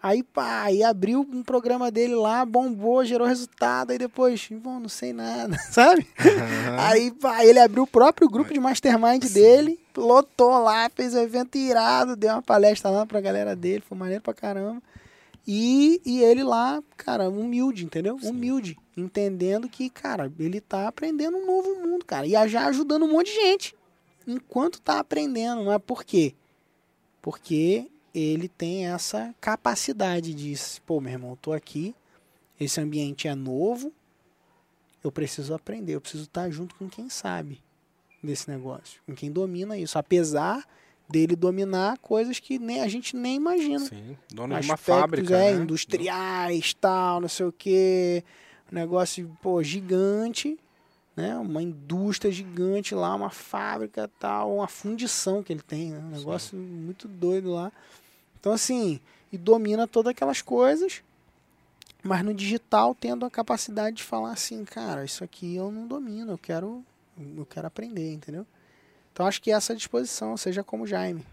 Aí, 0.00 0.22
pá, 0.22 0.64
aí 0.64 0.84
abriu 0.84 1.20
um 1.20 1.42
programa 1.42 1.90
dele 1.90 2.14
lá, 2.14 2.44
bombou, 2.44 3.04
gerou 3.04 3.26
resultado, 3.26 3.90
aí 3.90 3.98
depois, 3.98 4.48
bom, 4.52 4.78
não 4.78 4.88
sei 4.88 5.12
nada, 5.12 5.56
sabe? 5.72 6.06
Uhum. 6.20 6.78
Aí, 6.78 7.10
pá, 7.10 7.44
ele 7.44 7.58
abriu 7.58 7.82
o 7.82 7.86
próprio 7.86 8.28
grupo 8.28 8.52
de 8.52 8.60
mastermind 8.60 9.24
dele, 9.32 9.80
lotou 9.96 10.62
lá, 10.62 10.88
fez 10.94 11.14
um 11.14 11.20
evento 11.20 11.56
irado, 11.56 12.14
deu 12.14 12.32
uma 12.32 12.42
palestra 12.42 12.90
lá 12.90 13.04
pra 13.04 13.20
galera 13.20 13.56
dele, 13.56 13.82
foi 13.88 13.96
maneiro 13.96 14.22
pra 14.22 14.34
caramba. 14.34 14.80
E, 15.46 16.00
e 16.04 16.22
ele 16.22 16.44
lá, 16.44 16.82
cara, 16.96 17.28
humilde, 17.28 17.84
entendeu? 17.84 18.16
Humilde, 18.22 18.76
entendendo 18.96 19.68
que, 19.68 19.90
cara, 19.90 20.30
ele 20.38 20.60
tá 20.60 20.86
aprendendo 20.86 21.36
um 21.36 21.46
novo 21.46 21.80
mundo, 21.82 22.04
cara, 22.04 22.26
e 22.26 22.48
já 22.48 22.66
ajudando 22.66 23.06
um 23.06 23.12
monte 23.12 23.32
de 23.32 23.40
gente, 23.40 23.74
enquanto 24.26 24.80
tá 24.80 24.98
aprendendo, 25.00 25.64
mas 25.64 25.80
por 25.84 26.04
quê? 26.04 26.34
Porque 27.24 27.90
ele 28.14 28.48
tem 28.48 28.86
essa 28.86 29.34
capacidade 29.40 30.34
de, 30.34 30.54
pô, 30.84 31.00
meu 31.00 31.10
irmão, 31.10 31.38
tô 31.40 31.54
aqui, 31.54 31.94
esse 32.60 32.78
ambiente 32.78 33.26
é 33.26 33.34
novo, 33.34 33.90
eu 35.02 35.10
preciso 35.10 35.54
aprender, 35.54 35.94
eu 35.94 36.02
preciso 36.02 36.24
estar 36.24 36.50
junto 36.50 36.74
com 36.74 36.86
quem 36.86 37.08
sabe 37.08 37.62
desse 38.22 38.50
negócio, 38.50 39.00
com 39.06 39.14
quem 39.14 39.32
domina 39.32 39.78
isso, 39.78 39.98
apesar 39.98 40.68
dele 41.08 41.34
dominar 41.34 41.96
coisas 41.96 42.38
que 42.38 42.58
nem 42.58 42.82
a 42.82 42.88
gente 42.88 43.16
nem 43.16 43.36
imagina. 43.36 43.86
Sim, 43.86 44.18
dono 44.30 44.60
de 44.60 44.66
uma 44.66 44.74
Aspectos, 44.74 44.84
fábrica, 44.84 45.34
é, 45.38 45.54
né? 45.54 45.62
industriais, 45.62 46.74
tal, 46.74 47.22
não 47.22 47.28
sei 47.28 47.46
o 47.46 47.52
que, 47.52 48.22
um 48.70 48.74
negócio, 48.74 49.34
pô, 49.40 49.62
gigante, 49.62 50.58
né? 51.16 51.36
Uma 51.36 51.62
indústria 51.62 52.30
gigante 52.30 52.94
lá, 52.94 53.14
uma 53.14 53.30
fábrica, 53.30 54.10
tal, 54.18 54.56
uma 54.56 54.68
fundição 54.68 55.42
que 55.42 55.52
ele 55.52 55.62
tem, 55.62 55.90
né? 55.90 55.98
Um 55.98 56.16
negócio 56.16 56.56
muito 56.56 57.06
doido 57.06 57.52
lá. 57.52 57.72
Então, 58.38 58.52
assim, 58.52 59.00
e 59.32 59.38
domina 59.38 59.86
todas 59.86 60.10
aquelas 60.10 60.42
coisas, 60.42 61.02
mas 62.02 62.22
no 62.24 62.34
digital 62.34 62.94
tendo 62.94 63.24
a 63.24 63.30
capacidade 63.30 63.96
de 63.96 64.02
falar 64.02 64.32
assim, 64.32 64.64
cara, 64.64 65.04
isso 65.04 65.24
aqui 65.24 65.56
eu 65.56 65.70
não 65.70 65.86
domino, 65.86 66.32
eu 66.32 66.38
quero, 66.38 66.84
eu 67.36 67.46
quero 67.46 67.66
aprender, 67.66 68.12
entendeu? 68.12 68.46
Então 69.12 69.26
acho 69.26 69.40
que 69.40 69.50
essa 69.50 69.74
disposição, 69.74 70.36
seja 70.36 70.62
como 70.62 70.86
Jaime. 70.86 71.24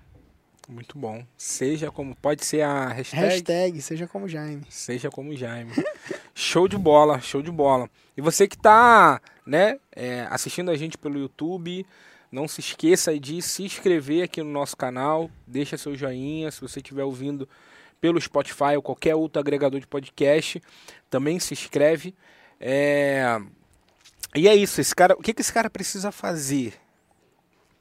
Muito 0.70 0.98
bom. 0.98 1.26
Seja 1.36 1.92
como. 1.92 2.16
Pode 2.16 2.46
ser 2.46 2.62
a 2.62 2.88
hashtag. 2.90 3.22
Hashtag, 3.22 3.82
seja 3.82 4.08
como 4.08 4.28
Jaime. 4.28 4.66
Seja 4.70 5.10
como 5.10 5.36
Jaime. 5.36 5.72
show 6.42 6.68
de 6.68 6.78
bola, 6.78 7.22
show 7.22 7.42
de 7.42 7.52
bola. 7.52 7.90
E 8.18 8.22
você 8.22 8.48
que 8.48 8.56
está 8.56 9.22
né, 9.46 9.80
é, 9.96 10.28
assistindo 10.30 10.72
a 10.72 10.76
gente 10.76 10.98
pelo 10.98 11.20
YouTube, 11.20 11.86
não 12.32 12.48
se 12.48 12.60
esqueça 12.60 13.18
de 13.20 13.42
se 13.42 13.64
inscrever 13.64 14.24
aqui 14.24 14.42
no 14.42 14.50
nosso 14.50 14.76
canal, 14.76 15.30
deixa 15.46 15.78
seu 15.78 15.96
joinha, 15.96 16.50
se 16.50 16.60
você 16.60 16.80
estiver 16.80 17.04
ouvindo 17.04 17.48
pelo 18.00 18.20
Spotify 18.20 18.76
ou 18.76 18.82
qualquer 18.82 19.14
outro 19.14 19.40
agregador 19.40 19.80
de 19.80 19.86
podcast, 19.86 20.62
também 21.10 21.40
se 21.40 21.54
inscreve. 21.54 22.16
É... 22.60 23.40
E 24.36 24.48
é 24.48 24.56
isso, 24.56 24.82
esse 24.82 24.96
cara, 24.96 25.14
o 25.14 25.22
que, 25.22 25.34
que 25.34 25.42
esse 25.42 25.54
cara 25.54 25.70
precisa 25.70 26.12
fazer? 26.12 26.74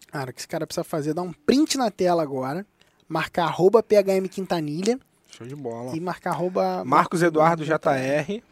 Cara, 0.09 0.31
o 0.31 0.35
que 0.35 0.41
esse 0.41 0.49
cara 0.49 0.67
precisa 0.67 0.85
fazer 0.85 1.11
é 1.11 1.15
dar 1.15 1.23
um 1.23 1.33
print 1.33 1.79
na 1.79 1.91
tela 1.91 2.23
agora, 2.23 2.67
marcar 3.09 3.45
arroba 3.45 3.83
PHM 3.83 4.29
Quintanilha 4.29 4.99
Show 5.31 5.47
de 5.47 5.55
bola. 5.55 5.97
E 5.97 6.01
marcar 6.01 6.31
arroba 6.31 6.85
Marcos 6.85 7.23
Eduardo 7.23 7.65
JR 7.65 8.43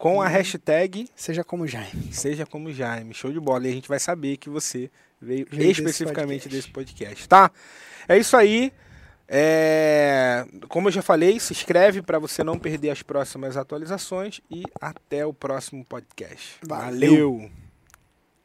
com 0.00 0.22
a 0.22 0.26
hashtag 0.26 1.06
Seja 1.14 1.44
como 1.44 1.66
Jaime. 1.66 2.10
Seja 2.10 2.46
como 2.46 2.72
Jaime. 2.72 3.12
Show 3.12 3.30
de 3.30 3.38
bola. 3.38 3.66
E 3.66 3.70
a 3.70 3.74
gente 3.74 3.86
vai 3.86 3.98
saber 3.98 4.38
que 4.38 4.48
você 4.48 4.90
veio 5.20 5.44
desse 5.44 5.82
especificamente 5.82 6.44
podcast. 6.44 6.48
desse 6.48 6.70
podcast, 6.70 7.28
tá? 7.28 7.50
É 8.08 8.16
isso 8.16 8.34
aí. 8.34 8.72
É, 9.28 10.46
Como 10.70 10.88
eu 10.88 10.92
já 10.92 11.02
falei, 11.02 11.38
se 11.38 11.52
inscreve 11.52 12.00
para 12.00 12.18
você 12.18 12.42
não 12.42 12.58
perder 12.58 12.88
as 12.88 13.02
próximas 13.02 13.58
atualizações 13.58 14.40
e 14.50 14.62
até 14.80 15.26
o 15.26 15.34
próximo 15.34 15.84
podcast. 15.84 16.56
Valeu. 16.66 17.36
Valeu. 17.36 17.50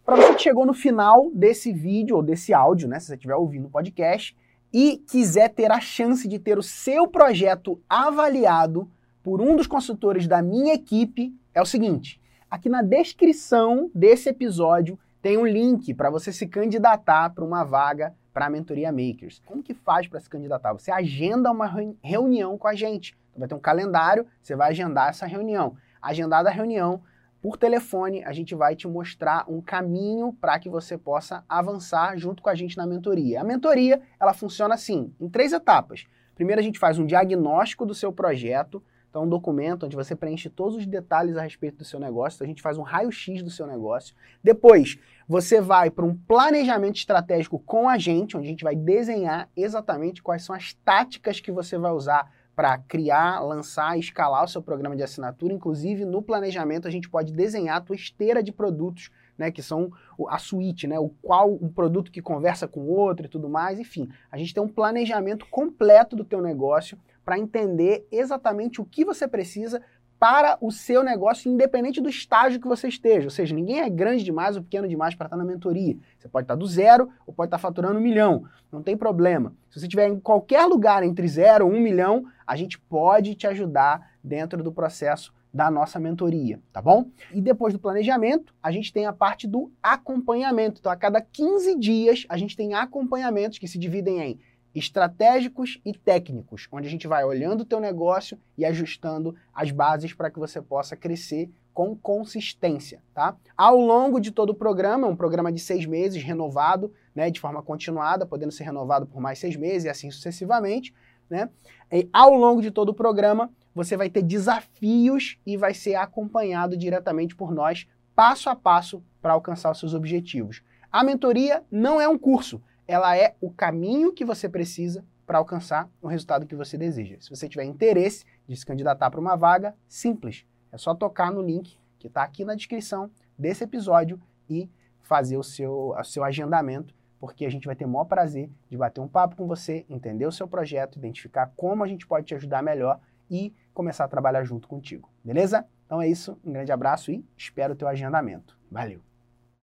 Para 0.06 0.18
você 0.18 0.36
que 0.36 0.42
chegou 0.42 0.66
no 0.66 0.74
final 0.74 1.32
desse 1.34 1.72
vídeo 1.72 2.18
ou 2.18 2.22
desse 2.22 2.54
áudio, 2.54 2.90
né, 2.90 3.00
se 3.00 3.08
você 3.08 3.16
estiver 3.16 3.36
ouvindo 3.36 3.68
o 3.68 3.72
podcast 3.72 4.36
e 4.74 4.98
quiser 5.10 5.48
ter 5.54 5.72
a 5.72 5.80
chance 5.80 6.28
de 6.28 6.38
ter 6.38 6.58
o 6.58 6.64
seu 6.64 7.08
projeto 7.08 7.82
avaliado 7.90 8.92
por 9.26 9.42
um 9.42 9.56
dos 9.56 9.66
consultores 9.66 10.28
da 10.28 10.40
minha 10.40 10.76
equipe, 10.76 11.36
é 11.52 11.60
o 11.60 11.66
seguinte: 11.66 12.22
aqui 12.48 12.70
na 12.70 12.84
descrição 12.84 13.90
desse 13.92 14.30
episódio 14.30 15.00
tem 15.20 15.36
um 15.36 15.48
link 15.48 15.96
para 15.96 16.12
você 16.12 16.32
se 16.32 16.46
candidatar 16.46 17.32
para 17.32 17.44
uma 17.44 17.64
vaga 17.64 18.14
para 18.32 18.46
a 18.46 18.50
mentoria 18.52 18.92
Makers. 18.92 19.42
Como 19.44 19.64
que 19.64 19.74
faz 19.74 20.08
para 20.08 20.20
se 20.20 20.30
candidatar? 20.30 20.74
Você 20.74 20.92
agenda 20.92 21.52
uma 21.52 21.66
reuni- 21.66 21.98
reunião 22.04 22.56
com 22.56 22.68
a 22.68 22.76
gente. 22.76 23.18
Então, 23.30 23.40
vai 23.40 23.48
ter 23.48 23.56
um 23.56 23.60
calendário, 23.60 24.28
você 24.44 24.56
vai 24.56 24.70
agendar 24.70 25.10
essa 25.10 25.26
reunião. 25.26 25.76
Agendada 26.00 26.50
a 26.50 26.52
reunião, 26.52 27.02
por 27.42 27.58
telefone, 27.58 28.24
a 28.24 28.32
gente 28.32 28.54
vai 28.54 28.76
te 28.76 28.88
mostrar 28.88 29.44
um 29.50 29.60
caminho 29.60 30.34
para 30.40 30.60
que 30.60 30.70
você 30.70 31.00
possa 31.00 31.44
avançar 31.50 32.16
junto 32.16 32.44
com 32.44 32.50
a 32.50 32.54
gente 32.54 32.78
na 32.78 32.86
mentoria. 32.86 33.42
A 33.42 33.44
mentoria, 33.44 34.00
ela 34.20 34.36
funciona 34.36 34.76
assim, 34.76 35.12
em 35.20 35.28
três 35.28 35.52
etapas. 35.52 36.06
Primeiro 36.36 36.62
a 36.62 36.64
gente 36.64 36.78
faz 36.78 37.00
um 37.00 37.08
diagnóstico 37.08 37.88
do 37.88 37.96
seu 37.96 38.14
projeto, 38.14 38.84
então 39.16 39.24
um 39.24 39.30
documento 39.30 39.86
onde 39.86 39.96
você 39.96 40.14
preenche 40.14 40.50
todos 40.50 40.76
os 40.76 40.86
detalhes 40.86 41.38
a 41.38 41.42
respeito 41.42 41.78
do 41.78 41.86
seu 41.86 41.98
negócio, 41.98 42.44
a 42.44 42.46
gente 42.46 42.62
faz 42.62 42.78
um 42.78 42.82
raio-x 42.82 43.42
do 43.42 43.50
seu 43.50 43.66
negócio. 43.66 44.14
Depois, 44.44 45.00
você 45.26 45.62
vai 45.62 45.90
para 45.90 46.04
um 46.04 46.14
planejamento 46.14 46.98
estratégico 46.98 47.58
com 47.58 47.88
a 47.88 47.98
gente, 47.98 48.36
onde 48.36 48.46
a 48.46 48.50
gente 48.50 48.66
vai 48.66 48.76
desenhar 48.76 49.48
exatamente 49.56 50.22
quais 50.22 50.44
são 50.44 50.54
as 50.54 50.74
táticas 50.74 51.40
que 51.40 51.50
você 51.50 51.78
vai 51.78 51.94
usar 51.94 52.30
para 52.54 52.78
criar, 52.78 53.40
lançar 53.40 53.98
escalar 53.98 54.44
o 54.44 54.50
seu 54.50 54.62
programa 54.62 54.98
de 54.98 55.04
assinatura. 55.04 55.54
Inclusive, 55.54 56.04
no 56.04 56.22
planejamento, 56.22 56.86
a 56.86 56.92
gente 56.92 57.10
pode 57.10 57.32
desenhar 57.32 57.78
a 57.78 57.82
tua 57.82 57.96
esteira 57.96 58.44
de 58.44 58.52
produtos, 58.52 59.12
né, 59.38 59.50
que 59.50 59.62
são 59.62 59.94
a 60.28 60.38
suíte, 60.38 60.88
né, 60.88 61.00
o 61.00 61.08
qual 61.22 61.54
um 61.54 61.70
produto 61.70 62.12
que 62.12 62.22
conversa 62.22 62.68
com 62.68 62.82
o 62.82 62.90
outro 62.90 63.26
e 63.26 63.30
tudo 63.30 63.48
mais. 63.48 63.80
Enfim, 63.80 64.10
a 64.30 64.38
gente 64.38 64.54
tem 64.54 64.62
um 64.62 64.68
planejamento 64.68 65.46
completo 65.50 66.18
do 66.18 66.26
teu 66.26 66.42
negócio 66.42 66.98
para 67.26 67.40
entender 67.40 68.08
exatamente 68.12 68.80
o 68.80 68.86
que 68.86 69.04
você 69.04 69.28
precisa 69.28 69.82
para 70.18 70.58
o 70.62 70.72
seu 70.72 71.04
negócio, 71.04 71.52
independente 71.52 72.00
do 72.00 72.08
estágio 72.08 72.60
que 72.60 72.68
você 72.68 72.88
esteja. 72.88 73.28
Ou 73.28 73.32
seja, 73.32 73.54
ninguém 73.54 73.82
é 73.82 73.90
grande 73.90 74.24
demais 74.24 74.56
ou 74.56 74.64
pequeno 74.64 74.88
demais 74.88 75.14
para 75.14 75.26
estar 75.26 75.36
na 75.36 75.44
mentoria. 75.44 75.98
Você 76.18 76.30
pode 76.30 76.46
estar 76.46 76.56
do 76.56 76.66
zero 76.66 77.10
ou 77.28 77.34
pode 77.34 77.48
estar 77.48 77.58
faturando 77.58 78.00
um 78.00 78.02
milhão. 78.02 78.46
Não 78.72 78.82
tem 78.82 78.96
problema. 78.96 79.54
Se 79.70 79.80
você 79.80 79.88
estiver 79.88 80.08
em 80.08 80.20
qualquer 80.20 80.66
lugar 80.66 81.04
entre 81.04 81.28
zero 81.28 81.68
e 81.68 81.78
um 81.78 81.82
milhão, 81.82 82.26
a 82.48 82.56
gente 82.56 82.80
pode 82.80 83.36
te 83.36 83.46
ajudar 83.48 84.12
dentro 84.24 84.64
do 84.64 84.72
processo 84.72 85.34
da 85.54 85.72
nossa 85.72 85.98
mentoria, 86.00 86.60
tá 86.74 86.82
bom? 86.82 87.06
E 87.34 87.40
depois 87.40 87.74
do 87.74 87.80
planejamento, 87.80 88.54
a 88.62 88.72
gente 88.72 88.92
tem 88.92 89.06
a 89.06 89.14
parte 89.14 89.48
do 89.48 89.72
acompanhamento. 89.82 90.80
Então, 90.80 90.92
a 90.92 90.98
cada 90.98 91.22
15 91.22 91.80
dias, 91.80 92.26
a 92.28 92.36
gente 92.36 92.58
tem 92.58 92.74
acompanhamentos 92.74 93.58
que 93.58 93.68
se 93.68 93.80
dividem 93.80 94.20
em 94.20 94.40
estratégicos 94.76 95.80
e 95.86 95.94
técnicos, 95.94 96.68
onde 96.72 96.88
a 96.88 96.92
gente 96.92 97.08
vai 97.08 97.24
olhando 97.24 97.62
o 97.62 97.66
teu 97.66 97.80
negócio 97.80 98.38
e 98.58 98.66
ajustando 98.66 99.34
as 99.54 99.72
bases 99.72 100.14
para 100.14 100.30
que 100.30 100.38
você 100.38 100.62
possa 100.62 100.98
crescer 100.98 101.50
com 101.74 101.96
consistência, 101.96 103.02
tá? 103.14 103.36
Ao 103.56 103.78
longo 103.78 104.20
de 104.20 104.32
todo 104.32 104.52
o 104.52 104.56
programa, 104.56 105.08
um 105.08 105.16
programa 105.16 105.52
de 105.52 105.60
seis 105.60 105.86
meses, 105.86 106.22
renovado, 106.22 106.94
né, 107.14 107.30
de 107.32 107.40
forma 107.40 107.62
continuada, 107.62 108.26
podendo 108.26 108.52
ser 108.52 108.64
renovado 108.64 109.06
por 109.06 109.22
mais 109.22 109.40
seis 109.40 109.56
meses 109.56 109.86
e 109.86 109.90
assim 109.90 110.12
sucessivamente, 110.12 110.94
né? 111.30 111.50
E 111.92 112.08
ao 112.14 112.34
longo 112.34 112.62
de 112.62 112.72
todo 112.72 112.90
o 112.90 112.94
programa, 112.94 113.50
você 113.74 113.98
vai 113.98 114.10
ter 114.10 114.22
desafios 114.22 115.38
e 115.46 115.58
vai 115.58 115.74
ser 115.74 115.96
acompanhado 115.96 116.78
diretamente 116.78 117.36
por 117.36 117.54
nós, 117.54 117.88
passo 118.16 118.50
a 118.50 118.56
passo, 118.56 119.04
para 119.22 119.34
alcançar 119.34 119.72
os 119.72 119.80
seus 119.80 119.94
objetivos. 119.94 120.62
A 120.92 121.04
mentoria 121.04 121.64
não 121.70 122.00
é 122.00 122.08
um 122.08 122.18
curso, 122.18 122.62
ela 122.88 123.18
é 123.18 123.36
o 123.42 123.50
caminho 123.50 124.14
que 124.14 124.26
você 124.26 124.48
precisa 124.48 125.04
para 125.26 125.40
alcançar 125.40 125.90
o 126.02 126.08
resultado 126.08 126.46
que 126.46 126.56
você 126.56 126.78
deseja. 126.78 127.18
Se 127.20 127.30
você 127.30 127.50
tiver 127.50 127.64
interesse 127.64 128.26
de 128.48 128.56
se 128.56 128.66
candidatar 128.66 129.10
para 129.10 129.20
uma 129.20 129.36
vaga, 129.36 129.76
simples. 129.88 130.46
É 130.72 130.78
só 130.78 130.94
tocar 130.94 131.32
no 131.32 131.42
link 131.42 131.78
que 131.98 132.08
está 132.08 132.24
aqui 132.24 132.46
na 132.46 132.54
descrição 132.54 133.10
desse 133.38 133.64
episódio 133.64 134.22
e 134.50 134.70
fazer 135.02 135.38
o 135.38 135.44
seu, 135.44 135.96
o 135.98 136.04
seu 136.04 136.24
agendamento, 136.24 136.94
porque 137.20 137.46
a 137.46 137.50
gente 137.50 137.66
vai 137.66 137.76
ter 137.76 137.86
o 137.86 137.90
maior 137.90 138.06
prazer 138.06 138.50
de 138.70 138.78
bater 138.78 139.02
um 139.02 139.08
papo 139.08 139.36
com 139.36 139.48
você, 139.48 139.86
entender 139.90 140.26
o 140.26 140.32
seu 140.32 140.48
projeto, 140.48 140.98
identificar 140.98 141.52
como 141.56 141.84
a 141.84 141.88
gente 141.88 142.06
pode 142.06 142.28
te 142.28 142.36
ajudar 142.36 142.62
melhor 142.62 143.00
e 143.30 143.54
começar 143.74 144.06
a 144.06 144.08
trabalhar 144.08 144.44
junto 144.44 144.68
contigo. 144.68 145.10
Beleza? 145.24 145.66
Então 145.86 146.02
é 146.02 146.08
isso, 146.08 146.38
um 146.44 146.52
grande 146.52 146.72
abraço 146.72 147.12
e 147.12 147.26
espero 147.38 147.74
o 147.74 147.76
teu 147.76 147.88
agendamento. 147.88 148.58
Valeu! 148.70 149.15